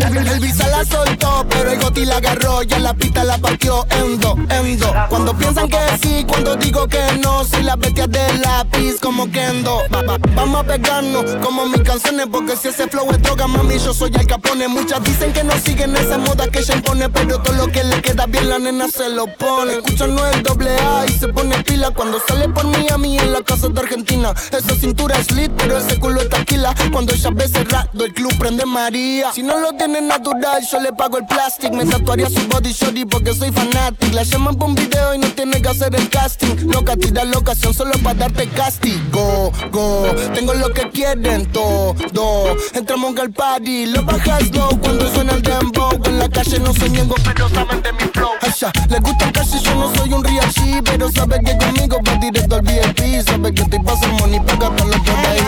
El 0.00 0.40
visa 0.40 0.66
la 0.68 0.84
soltó, 0.86 1.44
pero 1.50 1.70
el 1.70 1.78
goti 1.78 2.04
la 2.06 2.16
agarró. 2.16 2.62
Ya 2.62 2.78
la 2.78 2.94
pista 2.94 3.24
la 3.24 3.36
partió 3.38 3.86
en 3.90 4.18
dos, 4.20 4.36
en 4.48 4.78
dos. 4.78 4.90
Cuando 5.10 5.36
piensan 5.36 5.68
que 5.68 5.76
sí, 6.02 6.24
cuando 6.26 6.56
digo 6.56 6.86
que 6.88 7.00
no. 7.22 7.44
Si 7.44 7.62
las 7.62 7.78
bestias 7.78 8.08
de 8.10 8.38
lápiz 8.38 8.98
como 9.00 9.30
Kendo. 9.30 9.82
Va- 9.94 10.02
va- 10.02 10.18
vamos 10.34 10.60
a 10.60 10.64
pegarnos 10.64 11.24
como 11.44 11.66
mis 11.66 11.82
canciones. 11.82 12.26
Porque 12.32 12.56
si 12.56 12.68
ese 12.68 12.88
flow 12.88 13.10
es 13.10 13.20
droga, 13.22 13.46
mami, 13.46 13.78
yo 13.78 13.92
soy 13.92 14.10
el 14.18 14.26
capone. 14.26 14.66
Muchas 14.68 15.02
dicen 15.04 15.32
que 15.32 15.44
no 15.44 15.52
siguen 15.62 15.94
esa 15.96 16.16
moda 16.16 16.48
que 16.48 16.60
ella 16.60 16.74
impone. 16.76 17.08
Pero 17.10 17.38
todo 17.42 17.54
lo 17.54 17.68
que 17.68 17.84
le 17.84 18.00
queda 18.00 18.24
bien, 18.26 18.48
la 18.48 18.58
nena 18.58 18.88
se 18.88 19.10
lo 19.10 19.26
pone. 19.36 19.74
Escuchan 19.74 20.14
no 20.14 20.26
el 20.26 20.42
doble 20.42 20.70
A 20.78 21.04
y 21.06 21.12
se 21.12 21.28
pone 21.28 21.62
pila. 21.64 21.90
Cuando 21.90 22.18
sale 22.26 22.48
por 22.48 22.66
Miami 22.66 23.18
en 23.18 23.32
la 23.32 23.42
casa 23.42 23.68
de 23.68 23.78
Argentina. 23.80 24.32
Esa 24.50 24.74
cintura 24.74 25.16
es 25.18 25.30
lit, 25.32 25.52
pero 25.58 25.76
ese 25.76 25.98
culo 26.00 26.22
es 26.22 26.30
taquila. 26.30 26.74
Cuando 26.92 27.12
ella 27.12 27.30
ve 27.34 27.46
cerrado, 27.46 28.04
el 28.04 28.14
club 28.14 28.32
prende 28.38 28.64
María. 28.64 29.32
Si 29.32 29.42
no 29.42 29.58
lo 29.58 29.72
tiene 29.84 30.00
natural, 30.00 30.62
yo 30.70 30.78
le 30.78 30.92
pago 30.92 31.18
el 31.18 31.26
plástico. 31.26 31.74
Me 31.74 31.84
tatuaría 31.84 32.28
su 32.30 32.46
body 32.46 32.72
shorty 32.72 33.04
porque 33.04 33.34
soy 33.34 33.50
fanático. 33.50 34.14
La 34.14 34.22
llaman 34.22 34.54
por 34.54 34.68
un 34.68 34.76
video 34.76 35.12
y 35.14 35.18
no 35.18 35.26
tiene 35.32 35.60
que 35.60 35.68
hacer 35.68 35.92
el 35.96 36.08
casting. 36.08 36.70
Loca, 36.70 36.96
tira 36.96 37.24
la 37.24 37.38
ocasión 37.38 37.74
solo 37.74 37.92
para 38.00 38.14
darte 38.14 38.46
castigo. 38.48 39.50
Go, 39.72 40.06
tengo 40.34 40.54
lo 40.54 40.72
que 40.72 40.88
quieren 40.90 41.46
todo. 41.46 42.56
Entramos 42.74 43.18
al 43.18 43.32
party, 43.32 43.86
lo 43.86 44.04
bajas 44.04 44.54
low 44.54 44.78
cuando 44.80 45.12
suena 45.12 45.32
el 45.32 45.42
dembow. 45.42 46.00
En 46.04 46.18
la 46.20 46.28
calle 46.28 46.60
no 46.60 46.72
soy 46.72 46.90
ñengo, 46.90 47.16
pero 47.24 47.48
saben 47.48 47.82
de 47.82 47.92
mi 47.92 48.04
flow. 48.12 48.30
Asha, 48.40 48.70
les 48.88 49.00
gusta 49.00 49.24
el 49.24 49.32
cash 49.32 49.56
y 49.56 49.64
yo 49.64 49.74
no 49.74 49.92
soy 49.96 50.12
un 50.12 50.22
real 50.22 50.52
G, 50.52 50.80
pero 50.84 51.10
sabe 51.10 51.40
que 51.44 51.58
conmigo 51.58 51.98
va 52.06 52.14
directo 52.18 52.54
al 52.54 52.62
VIP. 52.62 53.26
Sabe 53.26 53.52
que 53.52 53.62
estoy 53.62 53.80
pasando 53.80 54.16
money 54.18 54.38
para 54.38 54.58
gastarlo 54.58 55.02
por 55.02 55.16
ahí. 55.26 55.40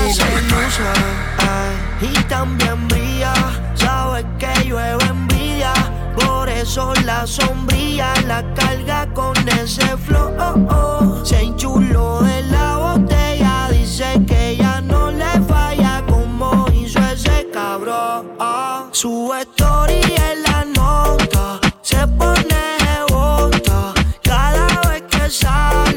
Ay, 1.38 2.12
y 2.12 2.22
también 2.24 2.88
brilla. 2.88 3.63
Sabe 3.84 4.24
que 4.38 4.64
llueve 4.64 5.04
envidia. 5.04 5.72
Por 6.16 6.48
eso 6.48 6.94
la 7.04 7.26
sombrilla 7.26 8.14
la 8.26 8.42
carga 8.54 9.06
con 9.12 9.36
ese 9.60 9.86
flow. 9.98 11.24
Se 11.24 11.40
enchuló 11.42 12.22
de 12.22 12.42
la 12.44 12.78
botella. 12.78 13.68
Dice 13.70 14.08
que 14.26 14.56
ya 14.56 14.80
no 14.80 15.10
le 15.10 15.32
falla 15.48 16.02
como 16.08 16.66
hizo 16.72 16.98
ese 17.00 17.46
cabrón. 17.52 18.32
Su 18.92 19.34
story 19.34 20.00
en 20.30 20.42
la 20.44 20.64
nota. 20.64 21.60
Se 21.82 22.06
pone 22.06 22.64
bota. 23.10 23.92
Cada 24.22 24.66
vez 24.88 25.02
que 25.10 25.28
sale, 25.28 25.93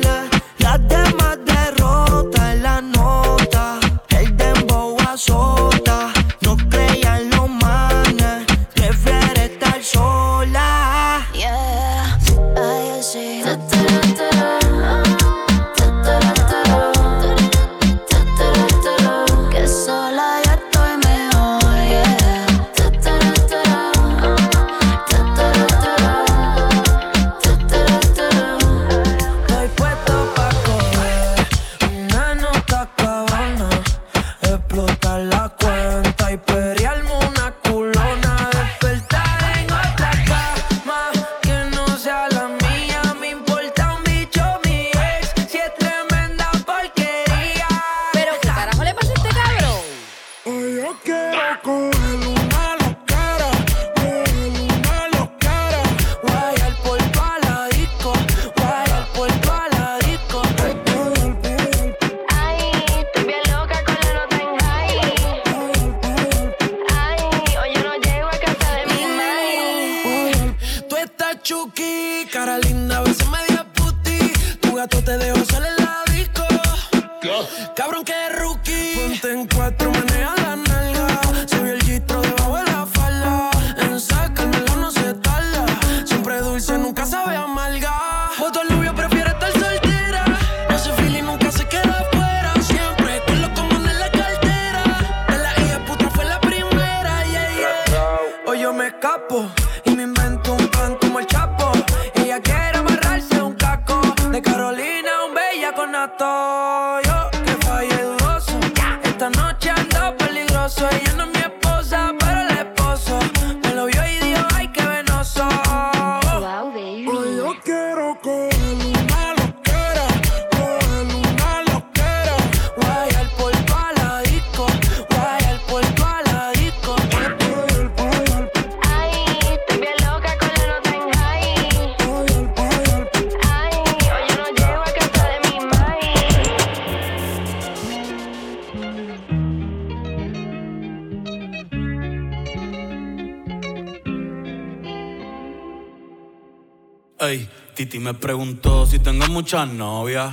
Titi 147.28 148.00
me 148.00 148.14
preguntó 148.14 148.86
si 148.86 149.00
tengo 149.00 149.28
muchas 149.28 149.68
novias. 149.68 150.32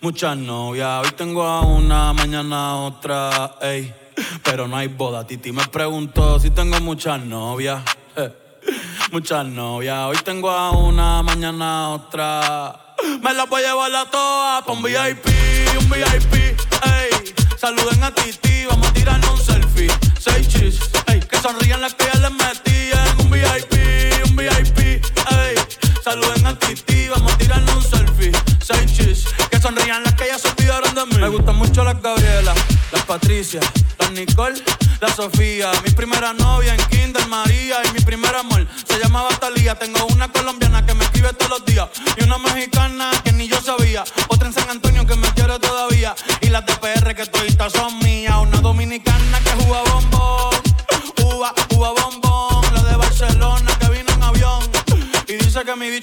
Muchas 0.00 0.34
novias. 0.34 1.04
Hoy 1.04 1.12
tengo 1.14 1.42
a 1.42 1.60
una, 1.60 2.14
mañana 2.14 2.76
otra. 2.76 3.56
Ey, 3.60 3.94
pero 4.42 4.66
no 4.66 4.78
hay 4.78 4.88
boda. 4.88 5.26
Titi 5.26 5.52
me 5.52 5.66
preguntó 5.66 6.40
si 6.40 6.50
tengo 6.50 6.80
muchas 6.80 7.20
novias. 7.20 7.82
Muchas 9.12 9.46
novias. 9.46 10.06
Hoy 10.06 10.16
tengo 10.24 10.50
a 10.50 10.70
una, 10.70 11.22
mañana 11.22 11.90
otra. 11.90 12.94
Me 13.22 13.34
la 13.34 13.44
voy 13.44 13.62
a 13.62 13.68
llevar 13.68 13.94
a 13.94 14.10
todas 14.10 14.64
pa' 14.64 14.72
un 14.72 14.82
VIP, 14.82 15.26
un 15.80 15.90
VIP. 15.90 16.34
Ey, 16.34 17.34
saluden 17.58 18.02
a 18.04 18.14
Titi, 18.14 18.64
vamos 18.66 18.88
a 18.88 18.92
tirarnos 18.92 19.30
un 19.30 19.38
selfie. 19.38 19.90
Seis 20.18 20.48
chis, 20.48 20.80
ey, 21.06 21.20
que 21.20 21.38
sonrían 21.38 21.80
las 21.80 21.94
que 21.94 22.04
ya 22.04 22.20
les 22.20 22.32
metían. 22.32 23.20
Un 23.20 23.30
VIP, 23.30 23.77
saluden 26.08 26.46
a 26.46 26.58
Titi, 26.58 27.08
vamos 27.08 27.32
a 27.32 27.36
tirarnos 27.36 27.76
un 27.76 27.82
selfie. 27.82 28.32
Seis 28.64 28.92
chis, 28.94 29.24
que 29.50 29.60
sonrían 29.60 30.02
las 30.02 30.14
que 30.14 30.26
ya 30.26 30.38
se 30.38 30.48
olvidaron 30.48 30.94
de 30.94 31.04
mí. 31.04 31.20
Me 31.20 31.28
gustan 31.28 31.56
mucho 31.56 31.84
las 31.84 32.00
Gabriela, 32.00 32.54
las 32.92 33.04
Patricia, 33.04 33.60
las 33.98 34.10
Nicole, 34.12 34.58
la 35.02 35.08
Sofía. 35.10 35.70
Mi 35.84 35.90
primera 35.90 36.32
novia 36.32 36.74
en 36.74 36.80
Kinder 36.86 37.26
María 37.28 37.76
y 37.84 37.92
mi 37.92 38.00
primer 38.00 38.34
amor 38.34 38.66
se 38.86 38.98
llamaba 38.98 39.28
Talía. 39.38 39.74
Tengo 39.74 40.06
una 40.06 40.28
colombiana 40.32 40.86
que 40.86 40.94
me 40.94 41.04
escribe 41.04 41.34
todos 41.34 41.50
los 41.50 41.64
días 41.66 41.88
y 42.16 42.24
una 42.24 42.38
mexicana 42.38 43.10
que 43.22 43.32
ni 43.32 43.46
yo 43.46 43.60
sabía. 43.60 44.02
Otra 44.28 44.48
en 44.48 44.54
San 44.54 44.70
Antonio 44.70 45.06
que 45.06 45.16
me 45.16 45.28
quiere 45.34 45.58
todavía 45.58 46.14
y 46.40 46.48
las 46.48 46.64
de 46.64 46.74
PR 46.76 47.14
que 47.14 47.26
toditas 47.26 47.74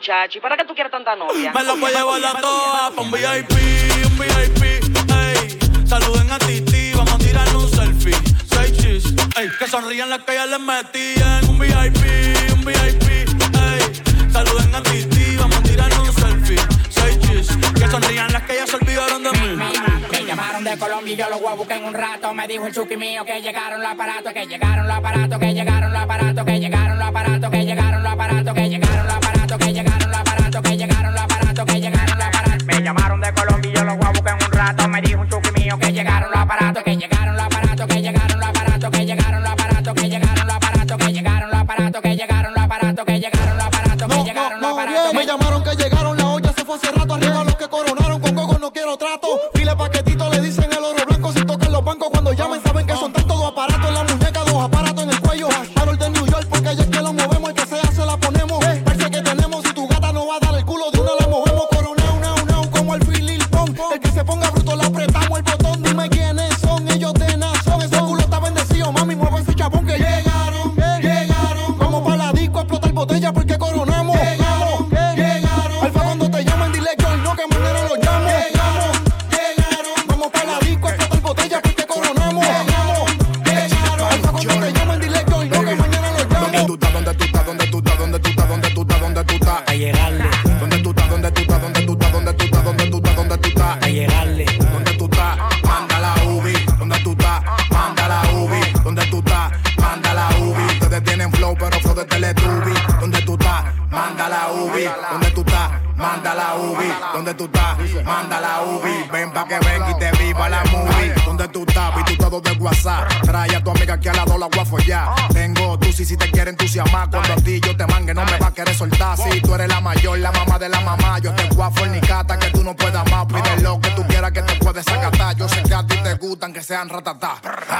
muchacho, 0.00 0.38
¿y 0.38 0.40
para 0.40 0.56
qué 0.56 0.64
tú 0.64 0.74
quieres 0.74 0.90
tanta 0.90 1.14
novia? 1.14 1.52
Me 1.52 1.62
la 1.62 1.74
voy 1.74 1.92
a 1.92 1.98
llevar 1.98 2.24
a 2.24 2.40
todas 2.40 2.90
pa' 2.92 3.02
un 3.02 3.10
VIP, 3.10 3.52
un 4.06 4.18
VIP, 4.18 4.62
ey. 4.64 5.58
Saluden 5.86 6.30
a 6.30 6.38
Titi, 6.38 6.92
vamos 6.94 7.12
a 7.12 7.18
tirarle 7.18 7.56
un 7.56 7.68
selfie. 7.68 8.14
Seis 8.48 8.72
chis, 8.78 9.14
ey. 9.36 9.48
Que 9.58 9.66
sonrían 9.66 10.08
las 10.08 10.20
que 10.20 10.34
ya 10.34 10.46
les 10.46 10.58
metían. 10.58 11.44
Un 11.50 11.58
VIP, 11.58 12.54
un 12.54 12.64
VIP, 12.64 13.08
ey. 13.10 14.32
Saluden 14.32 14.74
a 14.74 14.82
Titi, 14.82 15.36
vamos 15.36 15.58
a 15.58 15.62
tirarle 15.64 15.98
un 15.98 16.12
selfie. 16.14 16.58
Seis 16.88 17.18
chis, 17.20 17.48
que 17.78 17.88
sonrían 17.88 18.32
las 18.32 18.42
que 18.44 18.54
ya 18.54 18.66
se 18.66 18.76
olvidaron 18.76 19.22
de 19.22 19.32
mí. 19.32 19.62
Me 20.10 20.24
llamaron 20.24 20.64
de 20.64 20.78
Colombia 20.78 21.12
y 21.12 21.16
yo 21.16 21.28
los 21.28 21.40
voy 21.42 21.52
a 21.52 21.54
buscar 21.56 21.76
en 21.76 21.84
un 21.84 21.92
rato. 21.92 22.32
Me 22.32 22.48
dijo 22.48 22.66
el 22.66 22.72
chuki 22.72 22.96
mío 22.96 23.22
que 23.26 23.42
llegaron 23.42 23.82
los 23.82 23.90
aparatos, 23.90 24.32
que 24.32 24.46
llegaron 24.46 24.88
los 24.88 24.96
aparatos, 24.96 25.38
que 25.38 25.52
llegaron 25.52 25.92
los 25.92 26.00
aparatos, 26.00 26.44
que 26.46 26.58
llegaron 26.58 26.98
los 26.98 27.08
aparatos, 27.08 27.50
que 27.50 27.64
llegaron 27.66 28.02
los 28.02 28.12
aparatos, 28.12 28.54
que 28.54 28.68
llegaron 28.70 28.89
yo 33.80 33.86
los 33.86 33.96
voy 33.96 34.06
a 34.06 34.10
buscar 34.10 34.38
en 34.38 34.46
un 34.46 34.52
rato. 34.52 34.88
Me 34.88 35.00
dijo 35.00 35.20
un 35.20 35.28
chuki 35.28 35.50
mío 35.60 35.78
que 35.78 35.92
llegaron 35.92 36.30
los 36.30 36.38
aparatos, 36.38 36.82
que 36.82 36.96
llegaron 36.96 37.19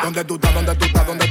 ¿Dónde 0.02 0.24
tú 0.24 0.34
estás? 0.36 0.54
¿Dónde 0.54 0.74
tú 0.76 0.84
estás? 0.86 1.06
¿Dónde 1.06 1.26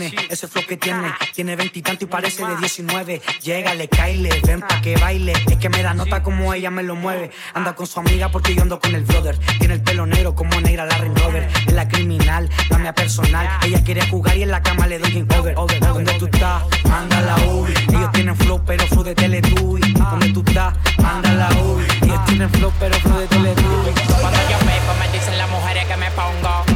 ese 0.00 0.48
flow 0.48 0.64
que 0.66 0.76
tiene. 0.76 1.12
Tiene 1.34 1.56
veintitantos 1.56 2.02
y, 2.02 2.04
y 2.04 2.08
parece 2.08 2.44
de 2.46 2.56
19. 2.56 3.20
Llégale, 3.42 3.88
caile, 3.88 4.30
ven 4.46 4.60
pa' 4.60 4.80
que 4.80 4.96
baile. 4.96 5.32
Es 5.50 5.56
que 5.56 5.68
me 5.68 5.82
da 5.82 5.94
nota 5.94 6.22
como 6.22 6.54
ella 6.54 6.70
me 6.70 6.82
lo 6.82 6.94
mueve. 6.94 7.30
Anda 7.54 7.74
con 7.74 7.86
su 7.86 8.00
amiga 8.00 8.30
porque 8.30 8.54
yo 8.54 8.62
ando 8.62 8.80
con 8.80 8.94
el 8.94 9.04
brother. 9.04 9.38
Tiene 9.58 9.74
el 9.74 9.82
pelo 9.82 10.06
negro 10.06 10.34
como 10.34 10.60
negra 10.60 10.86
la 10.86 10.96
Ring 10.98 11.16
Rover. 11.16 11.48
Es 11.66 11.72
la 11.72 11.88
criminal, 11.88 12.48
la 12.70 12.78
mía 12.78 12.94
personal. 12.94 13.48
Ella 13.64 13.82
quiere 13.84 14.06
jugar 14.08 14.36
y 14.36 14.42
en 14.42 14.50
la 14.50 14.62
cama 14.62 14.86
le 14.86 14.98
doy 14.98 15.12
game 15.12 15.38
over. 15.38 15.54
Donde 15.54 16.12
tú 16.14 16.26
estás, 16.26 16.62
manda 16.88 17.20
la 17.20 17.36
Ubi. 17.46 17.72
Ellos 17.88 18.12
tienen 18.12 18.36
flow, 18.36 18.62
pero 18.64 18.86
flow 18.86 19.04
de 19.04 19.14
Teletubby. 19.14 19.92
Donde 19.92 20.28
tú 20.32 20.42
estás, 20.46 20.74
manda 20.98 21.32
la 21.32 21.48
Ubi. 21.60 21.84
Ellos 22.02 22.24
tienen 22.26 22.50
flow, 22.50 22.72
pero 22.78 22.94
flow 23.00 23.18
de 23.18 23.26
Teletubby. 23.26 23.90
Cuando 24.20 24.40
yo 24.50 24.58
peco 24.58 24.94
me 24.98 25.12
dicen 25.12 25.38
las 25.38 25.50
mujeres 25.50 25.84
que 25.86 25.96
me 25.96 26.10
pongo 26.12 26.71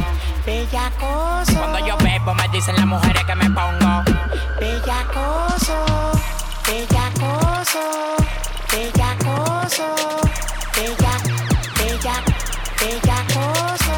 dicen 2.57 2.75
las 2.75 2.87
mujeres 2.87 3.23
que 3.23 3.35
me 3.35 3.49
pongo. 3.51 4.03
Bellacoso, 4.59 5.77
bellacoso, 6.65 7.83
bellacoso, 8.71 9.85
bella, 10.75 11.13
bella, 11.77 12.15
bellacoso. 12.79 13.95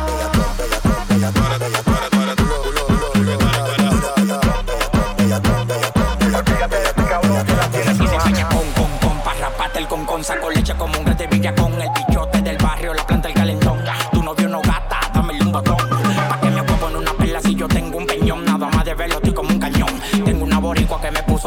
Dice 7.93 8.45
con 8.49 8.71
con 8.73 8.91
con, 8.99 9.23
parrapate 9.23 9.79
el 9.79 9.87
con 9.87 10.05
con, 10.05 10.21
saco 10.21 10.49
leche 10.49 10.75
como 10.75 10.99
un 10.99 11.05
gato 11.05 11.23
de 11.23 11.27
villa 11.27 11.55
con 11.55 11.81
el 11.81 11.89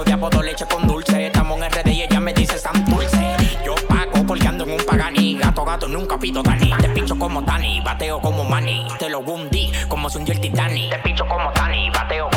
De 0.05 0.13
apodo 0.13 0.43
leche 0.43 0.67
con 0.67 0.87
dulce. 0.87 1.27
Estamos 1.27 1.61
en 1.61 1.71
RD 1.71 1.89
y 1.93 2.03
ella 2.03 2.19
me 2.19 2.33
dice 2.33 2.59
San 2.59 2.85
Dulce. 2.85 3.37
Yo 3.65 3.75
pago 3.87 4.27
porque 4.27 4.49
ando 4.49 4.65
en 4.65 4.73
un 4.73 4.85
pagani. 4.85 5.39
Gato, 5.39 5.65
gato, 5.65 5.87
nunca 5.87 6.19
pido 6.19 6.43
Dani. 6.43 6.73
Te 6.81 6.89
pincho 6.89 7.17
como 7.17 7.41
Dani, 7.43 7.81
bateo 7.81 8.21
como 8.21 8.43
Manny. 8.43 8.87
Te 8.99 9.09
lo 9.09 9.23
bundí 9.23 9.71
como 9.89 10.11
si 10.11 10.19
hundió 10.19 10.35
el 10.35 10.41
Titanic. 10.41 10.91
Te 10.91 10.99
pincho 10.99 11.27
como 11.29 11.53
Dani, 11.53 11.91
bateo 11.91 12.29
como 12.31 12.32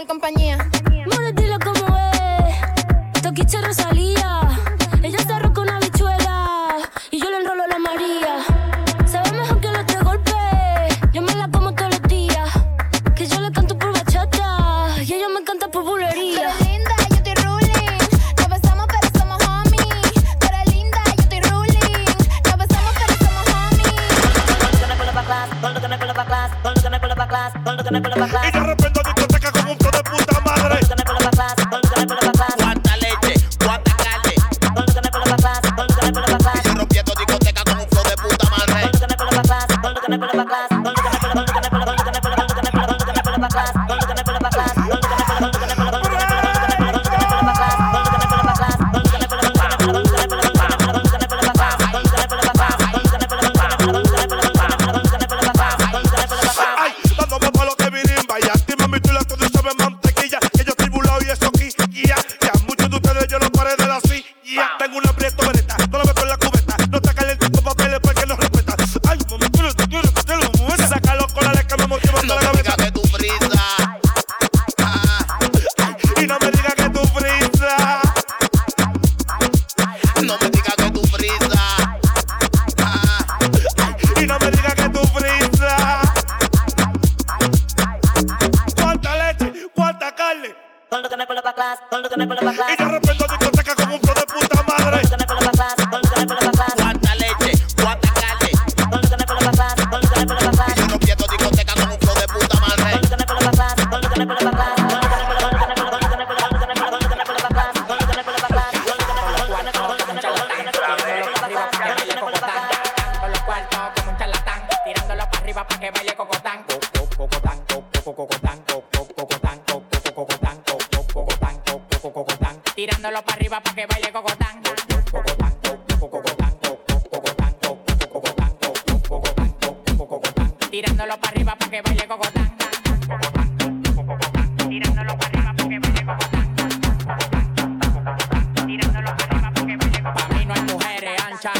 mejor 0.00 0.06
compañía. 0.06 0.58
Mordilo 1.06 1.58
como 1.58 1.96
es, 1.96 3.22
Toquiche 3.22 3.60
Rosalía. 3.60 4.49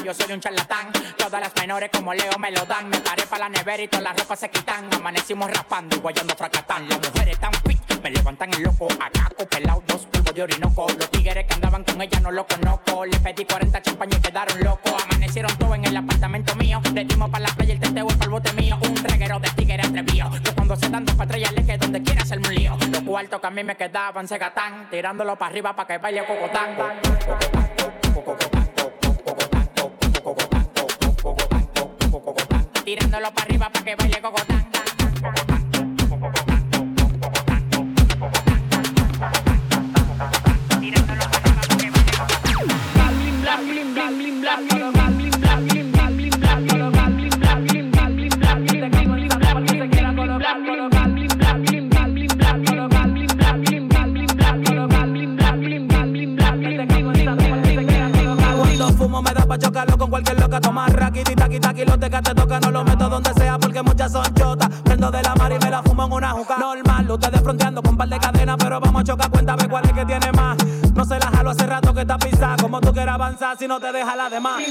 Yo 0.04 0.14
soy 0.14 0.32
un 0.32 0.40
charlatán. 0.40 0.90
Todas 1.16 1.40
las 1.40 1.54
menores 1.56 1.90
como 1.92 2.12
Leo 2.14 2.36
me 2.38 2.50
lo 2.50 2.64
dan. 2.66 2.88
Me 2.88 2.98
paré 2.98 3.24
para 3.26 3.48
la 3.48 3.48
nevera 3.48 3.82
y 3.82 3.88
todas 3.88 4.04
las 4.04 4.18
ropas 4.18 4.40
se 4.40 4.50
quitan. 4.50 4.92
Amanecimos 4.94 5.50
raspando 5.50 5.96
y 5.96 6.00
guayando 6.00 6.34
fracatán. 6.34 6.88
Las 6.88 6.98
mujeres 6.98 7.38
tan 7.38 7.52
fit, 7.64 7.89
me 8.00 8.10
levantan 8.10 8.52
el 8.54 8.62
loco. 8.62 8.88
Acá 9.00 9.30
pelado, 9.48 9.82
dos 9.86 10.06
polvos 10.06 10.34
de 10.34 10.42
orinoco. 10.42 10.86
Los 10.98 11.10
tigres 11.10 11.46
que 11.46 11.54
andaban 11.54 11.84
con 11.84 12.00
ella 12.00 12.20
no 12.20 12.30
los 12.30 12.46
conozco. 12.46 13.04
Les 13.04 13.18
pedí 13.20 13.44
40 13.44 13.82
champañas 13.82 14.18
y 14.18 14.22
quedaron 14.22 14.60
locos. 14.60 15.04
Amanecieron 15.04 15.56
todos 15.58 15.74
en 15.76 15.84
el 15.84 15.96
apartamento 15.96 16.54
mío. 16.56 16.80
Le 16.94 17.04
dimos 17.04 17.30
para 17.30 17.48
la 17.48 17.54
playa 17.54 17.74
el 17.74 17.80
teteo 17.80 18.06
para 18.06 18.24
el 18.24 18.30
bote 18.30 18.52
mío. 18.54 18.78
Un 18.82 18.96
reguero 18.96 19.38
de 19.38 19.48
tigres 19.50 19.86
atrevidos. 19.86 20.40
Que 20.40 20.52
cuando 20.52 20.76
se 20.76 20.88
dan 20.88 21.04
dos 21.04 21.14
patrullas 21.14 21.52
le 21.52 21.64
que 21.64 21.78
donde 21.78 22.02
quiera 22.02 22.22
hacerme 22.22 22.48
un 22.48 22.54
lío. 22.54 22.76
Los 22.90 23.02
cuartos 23.02 23.40
que 23.40 23.46
a 23.46 23.50
mí 23.50 23.64
me 23.64 23.76
quedaban 23.76 24.26
se 24.28 24.38
gatán. 24.38 24.88
Tirándolo 24.90 25.36
para 25.36 25.50
arriba 25.50 25.76
para 25.76 25.86
que 25.86 25.98
baile 25.98 26.24
cocotán. 26.26 26.76
Tirándolo 32.84 33.32
para 33.32 33.44
arriba 33.44 33.70
para 33.70 33.84
que 33.84 33.94
baile 33.96 34.20
cocotán. 34.20 34.69
Ustedes 67.14 67.40
fronteando 67.42 67.82
con 67.82 67.96
par 67.96 68.08
de 68.08 68.18
cadenas 68.18 68.56
Pero 68.58 68.80
vamos 68.80 69.00
a 69.00 69.04
chocar, 69.04 69.30
cuéntame 69.30 69.68
cuál 69.68 69.84
es 69.84 69.92
que 69.92 70.04
tiene 70.04 70.32
más 70.32 70.39
Hace 71.50 71.66
rato 71.66 71.92
que 71.92 72.02
está 72.02 72.16
pisada 72.16 72.56
Como 72.62 72.80
tú 72.80 72.92
quieras 72.92 73.16
avanzar 73.16 73.58
si 73.58 73.66
no 73.66 73.80
te 73.80 73.90
deja 73.90 74.14
la 74.14 74.30
demás 74.30 74.62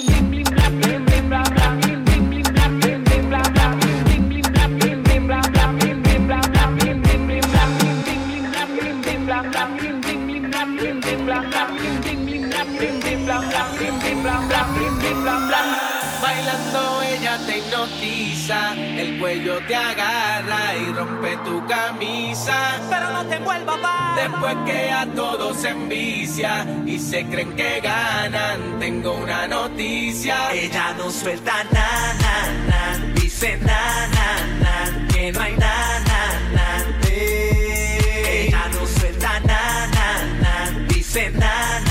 Bailando 16.22 17.02
ella 17.04 17.38
te 17.46 17.58
hipnotiza, 17.60 18.74
el 18.76 19.20
cuello 19.20 19.60
te 19.68 19.76
agarra 19.76 20.76
y 20.76 20.92
rompe 20.94 21.38
tu 21.46 21.66
camisa. 21.66 22.80
Pero 22.90 23.12
no 23.12 23.26
te 23.26 23.40
vuelva 23.40 23.76
a 23.84 24.16
Después 24.16 24.56
que 24.66 24.92
a 24.92 25.06
todos 25.06 25.58
se 25.58 25.70
envicia 25.70 26.66
y 26.86 27.00
se 27.00 27.26
creen 27.26 27.56
que 27.56 27.80
ganan, 27.82 28.80
tengo 28.80 29.14
una 29.14 29.48
noticia. 29.48 30.52
Ella 30.54 30.94
no 30.98 31.10
suelta 31.10 31.64
na, 31.72 32.14
na, 32.22 32.36
na, 32.68 33.14
dice 33.16 33.58
na, 33.62 34.08
na, 34.08 34.28
na, 34.64 35.08
que 35.08 35.32
no 35.32 35.42
hay 35.42 35.54
na, 35.54 36.00
na, 36.10 36.22
na. 36.56 36.68
Eh. 37.10 38.48
Ella 38.48 38.68
no 38.74 38.86
suelta 38.86 39.40
na, 39.42 39.88
na, 39.88 40.08
na, 40.42 40.86
dice 40.88 41.32
na, 41.32 41.80
na, 41.80 41.89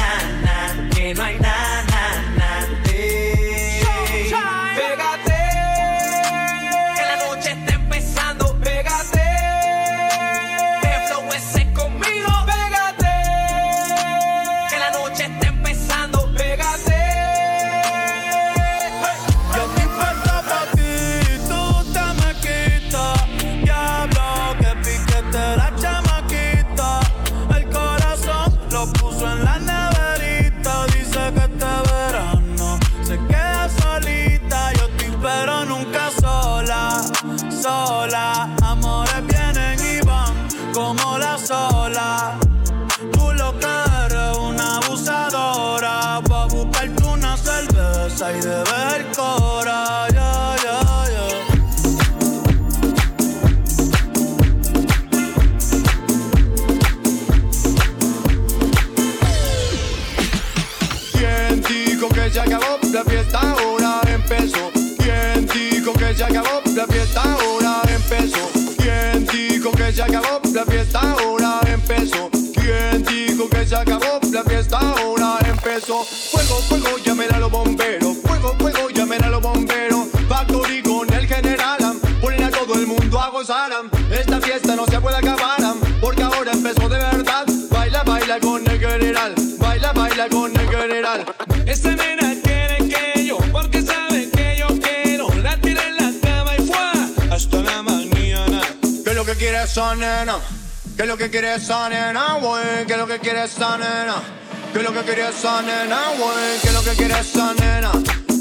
quiere 105.18 105.30
esa 105.30 105.62
nena, 105.62 106.00
güey? 106.16 106.60
¿Qué 106.62 106.68
es 106.68 106.74
lo 106.74 106.82
que 106.82 106.90
quiere 106.90 107.18
esa 107.18 107.52
nena? 107.54 107.90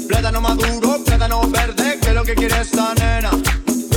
Plátano 0.06 0.40
maduro, 0.40 1.02
plátano 1.04 1.40
verde, 1.48 1.98
¿qué 2.00 2.08
es 2.08 2.14
lo 2.14 2.22
que 2.22 2.34
quiere 2.36 2.60
esa 2.60 2.94
nena? 2.94 3.30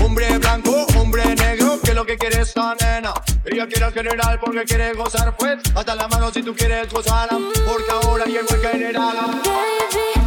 Hombre 0.04 0.38
blanco, 0.40 0.88
hombre 0.98 1.24
negro, 1.36 1.80
¿qué 1.84 1.92
es 1.92 1.96
lo 1.96 2.06
que 2.06 2.18
quiere 2.18 2.42
esa 2.42 2.74
nena? 2.82 3.14
Ella 3.46 3.68
quiere 3.68 3.92
general 3.92 4.40
porque 4.40 4.64
quiere 4.64 4.94
gozar, 4.94 5.36
pues 5.38 5.60
Hasta 5.76 5.96
la 5.96 6.08
mano 6.08 6.32
si 6.32 6.42
tú 6.42 6.56
quieres 6.56 6.92
gozar 6.92 7.30
Porque 7.30 7.92
ahora 7.92 8.26
llegó 8.26 8.54
el 8.56 8.62
general 8.62 9.18
Baby 9.44 10.21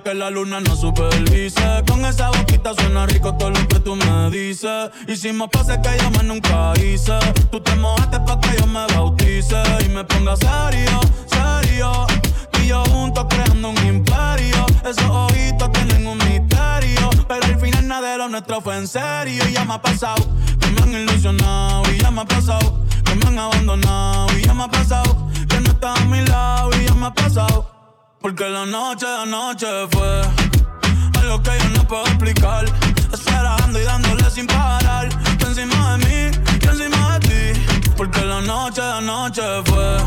que 0.00 0.14
la 0.14 0.30
luna 0.30 0.60
no 0.60 0.74
supervise. 0.76 1.82
Con 1.86 2.04
esa 2.04 2.30
boquita 2.30 2.74
suena 2.74 3.06
rico 3.06 3.34
todo 3.36 3.50
lo 3.50 3.68
que 3.68 3.78
tú 3.80 3.96
me 3.96 4.30
dices. 4.30 4.90
Y 5.06 5.16
si 5.16 5.32
me 5.32 5.46
pasa 5.48 5.80
que 5.80 5.90
yo 6.00 6.10
me 6.10 6.22
nunca 6.24 6.72
hice, 6.80 7.18
tú 7.50 7.60
te 7.60 7.74
mojaste 7.76 8.18
pa' 8.20 8.40
que 8.40 8.56
yo 8.58 8.66
me 8.66 8.86
bautice 8.94 9.62
y 9.84 9.88
me 9.88 10.04
ponga 10.04 10.36
serio, 10.36 11.00
serio. 11.26 12.06
Y 12.60 12.68
yo 12.68 12.82
juntos 12.86 13.26
creando 13.28 13.70
un 13.70 13.86
imperio. 13.86 14.66
Esos 14.84 15.04
ojitos 15.04 15.70
tienen 15.72 16.06
un 16.06 16.18
misterio, 16.18 17.10
pero 17.28 17.44
al 17.44 17.60
final 17.60 17.86
nada 17.86 18.12
de 18.12 18.18
lo 18.18 18.28
nuestro 18.28 18.60
fue 18.60 18.76
en 18.76 18.88
serio. 18.88 19.44
Y 19.48 19.52
ya 19.52 19.64
me 19.64 19.74
ha 19.74 19.82
pasado 19.82 20.24
que 20.60 20.70
me 20.70 20.82
han 20.82 21.02
ilusionado, 21.02 21.82
y 21.92 21.98
ya 21.98 22.10
me 22.10 22.22
ha 22.22 22.24
pasado 22.24 22.80
que 23.04 23.14
me 23.14 23.26
han 23.26 23.38
abandonado, 23.38 24.38
y 24.38 24.42
ya 24.42 24.54
me 24.54 24.64
ha 24.64 24.68
pasado 24.68 25.28
que 25.48 25.60
no 25.60 25.70
está 25.70 25.94
a 25.94 26.04
mi 26.06 26.24
lado, 26.24 26.70
y 26.80 26.86
ya 26.86 26.94
me 26.94 27.06
ha 27.06 27.14
pasado 27.14 27.73
porque 28.24 28.48
la 28.48 28.64
noche 28.64 29.04
de 29.04 29.16
anoche 29.16 29.66
fue 29.90 30.22
algo 31.20 31.42
que 31.42 31.50
yo 31.58 31.68
no 31.76 31.86
puedo 31.86 32.06
explicar. 32.06 32.64
Esperando 33.12 33.78
y 33.78 33.84
dándole 33.84 34.30
sin 34.30 34.46
parar. 34.46 35.10
Tú 35.38 35.48
encima 35.48 35.98
de 35.98 36.06
mí, 36.06 36.38
yo 36.62 36.70
encima 36.70 37.18
de 37.18 37.28
ti. 37.28 37.60
Porque 37.98 38.24
la 38.24 38.40
noche 38.40 38.80
de 38.80 38.92
anoche 38.92 39.42
fue 39.66 39.98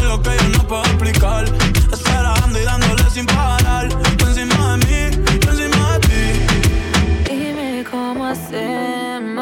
algo 0.00 0.22
que 0.22 0.30
yo 0.38 0.48
no 0.56 0.66
puedo 0.66 0.84
explicar. 0.84 1.44
Esperando 1.92 2.58
y 2.58 2.64
dándole 2.64 3.10
sin 3.10 3.26
parar. 3.26 3.90
Tú 4.16 4.26
encima 4.26 4.78
de 4.78 4.86
mí, 4.86 5.24
yo 5.44 5.50
encima 5.50 5.98
de 5.98 6.08
ti. 6.08 7.34
Dime 7.34 7.84
cómo 7.90 8.24
hacemos 8.24 9.37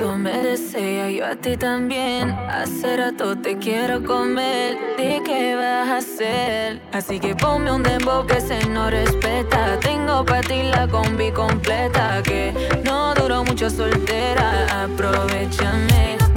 me 0.00 0.42
deseas, 0.42 1.12
yo 1.12 1.26
a 1.26 1.36
ti 1.36 1.58
también. 1.58 2.30
Hace 2.30 2.96
rato 2.96 3.36
te 3.36 3.58
quiero 3.58 4.02
comer. 4.02 4.78
¿De 4.96 5.20
qué 5.26 5.54
vas 5.54 5.88
a 5.88 5.96
hacer? 5.98 6.80
Así 6.92 7.20
que 7.20 7.34
ponme 7.36 7.70
un 7.70 7.82
dembow 7.82 8.26
que 8.26 8.40
se 8.40 8.64
no 8.68 8.88
respeta. 8.88 9.78
Tengo 9.80 10.24
para 10.24 10.40
ti 10.40 10.62
la 10.62 10.88
combi 10.88 11.30
completa. 11.32 12.22
Que 12.22 12.54
no 12.82 13.14
duró 13.14 13.44
mucho 13.44 13.68
soltera. 13.68 14.84
Aprovechame. 14.84 16.29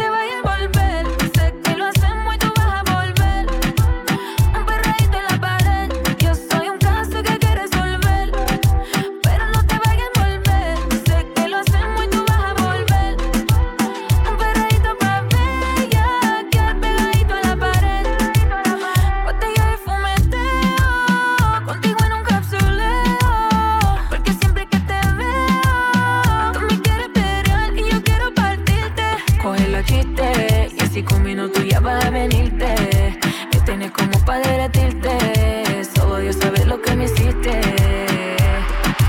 pa' 34.34 34.40
derretirte. 34.40 35.84
Solo 35.96 36.18
Dios 36.18 36.36
sabe 36.38 36.66
lo 36.66 36.82
que 36.82 36.96
me 36.96 37.06
hiciste. 37.06 37.52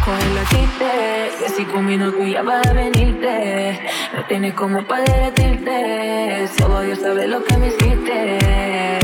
Coge 0.04 0.28
la 0.34 0.44
tinte, 0.50 0.90
y 1.40 1.44
así 1.44 1.64
combino 1.64 2.12
tuya 2.12 2.42
vas 2.42 2.66
a 2.66 2.72
venirte. 2.72 3.80
No 4.14 4.24
tienes 4.28 4.54
como 4.54 4.86
pa' 4.86 5.00
derretirte. 5.00 6.48
Solo 6.58 6.82
Dios 6.82 6.98
sabe 6.98 7.26
lo 7.26 7.42
que 7.42 7.56
me 7.56 7.68
hiciste. 7.68 9.03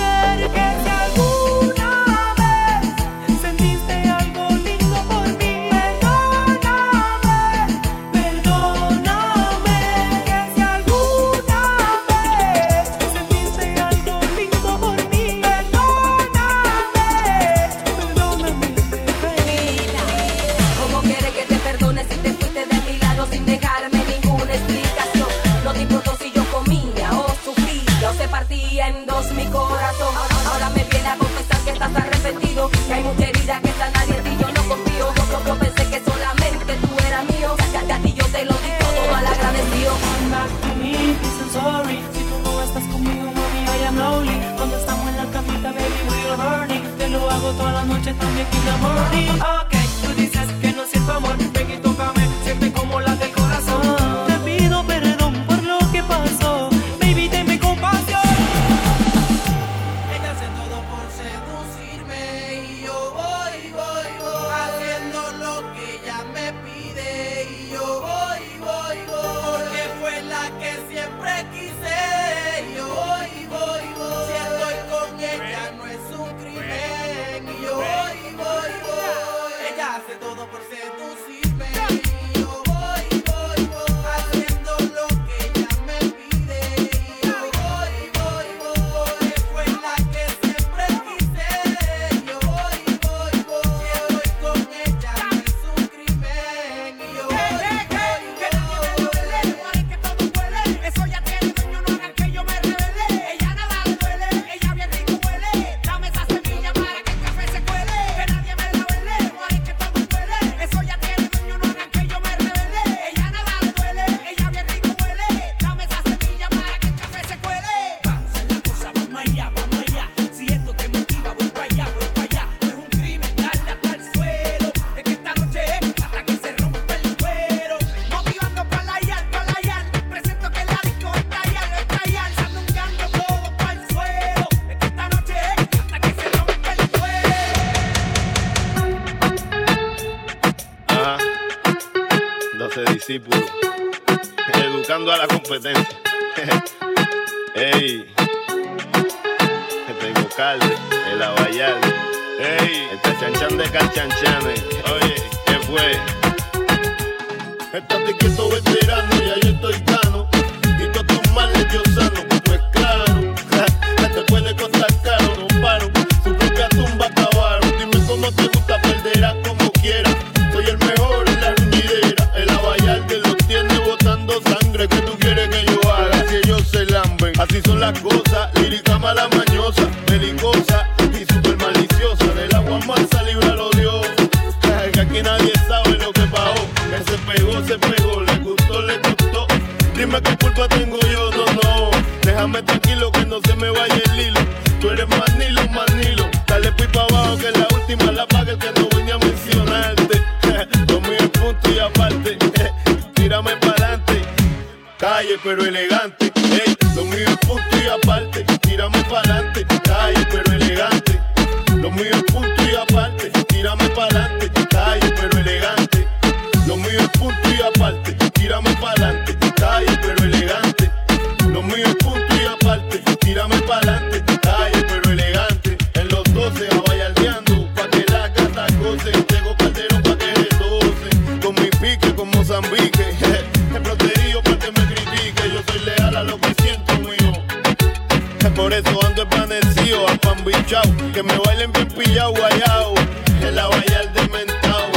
que 241.13 241.23
me 241.23 241.37
bailen 241.45 241.71
bien 241.71 241.87
pillao, 241.87 242.31
guayao, 242.31 242.93
en 243.41 243.55
la 243.55 243.67
valla 243.67 243.99
del 243.99 244.13
dementao, 244.13 244.91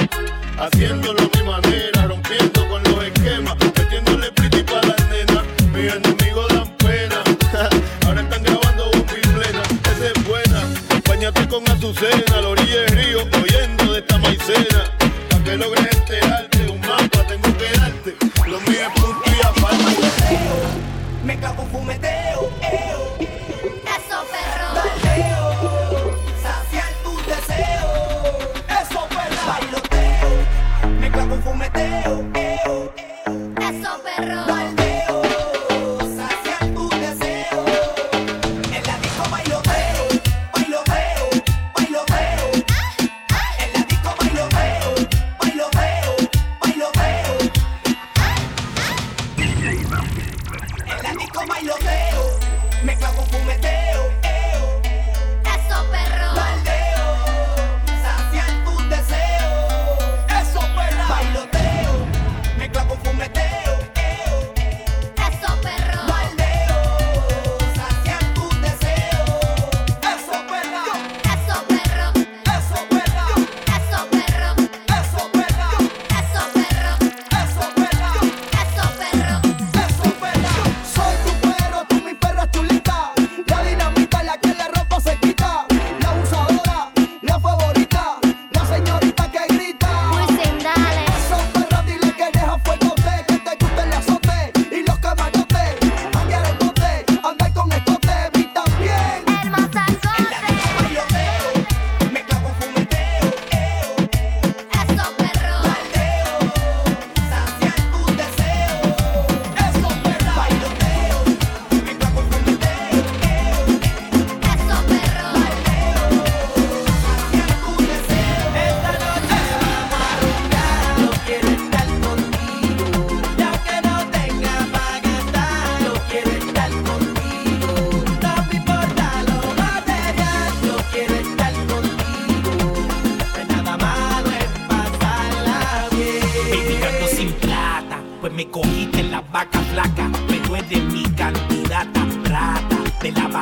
haciéndolo 0.59 1.20
a 1.20 1.37
mi 1.37 1.43
manera. 1.45 1.93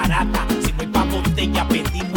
Barata. 0.03 0.47
Si 0.63 0.73
hay 0.79 0.87
pa' 0.87 1.05
botella, 1.05 1.67
pedimos 1.69 2.12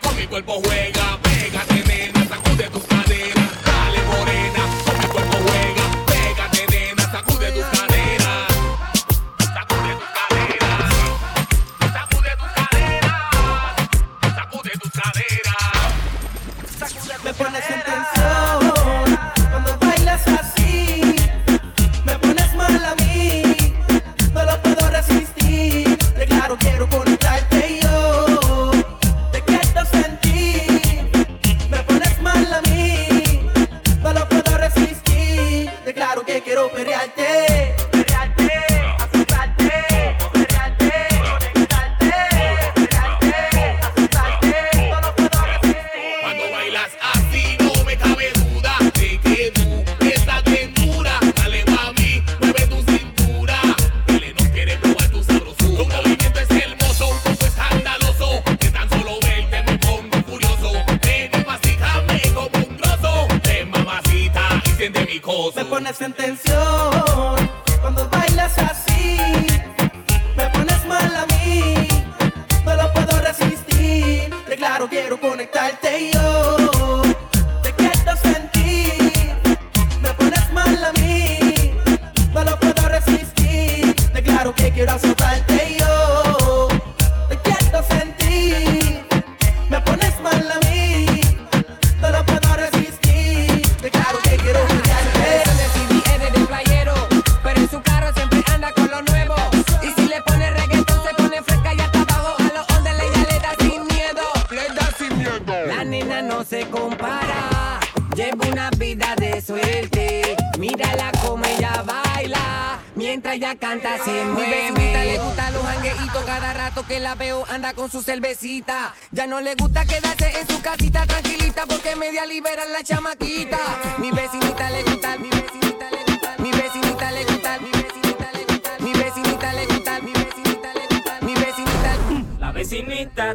con 0.00 0.16
mi 0.16 0.26
cuerpo 0.26 0.60
juega, 0.64 1.17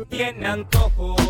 tiene 0.02 0.48
antojo. 0.48 1.23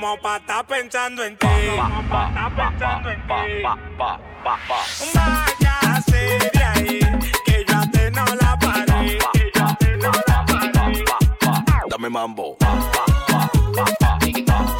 como 0.00 0.16
pa' 0.16 0.36
estar 0.38 0.66
pensando 0.66 1.22
en 1.22 1.36
ti. 1.36 1.46
Como 1.76 2.02
pa' 2.08 2.32
ahí 6.62 7.00
que 7.44 7.64
yo 7.68 7.76
a 7.76 7.84
no 8.10 8.24
la 8.40 8.56
paré. 8.58 9.18
A. 11.46 11.82
Dame 11.90 12.08
mambo. 12.08 12.56
Pa, 12.56 12.66
pa, 12.92 13.04
pa, 13.26 13.50
pa, 13.74 14.18
pa, 14.46 14.79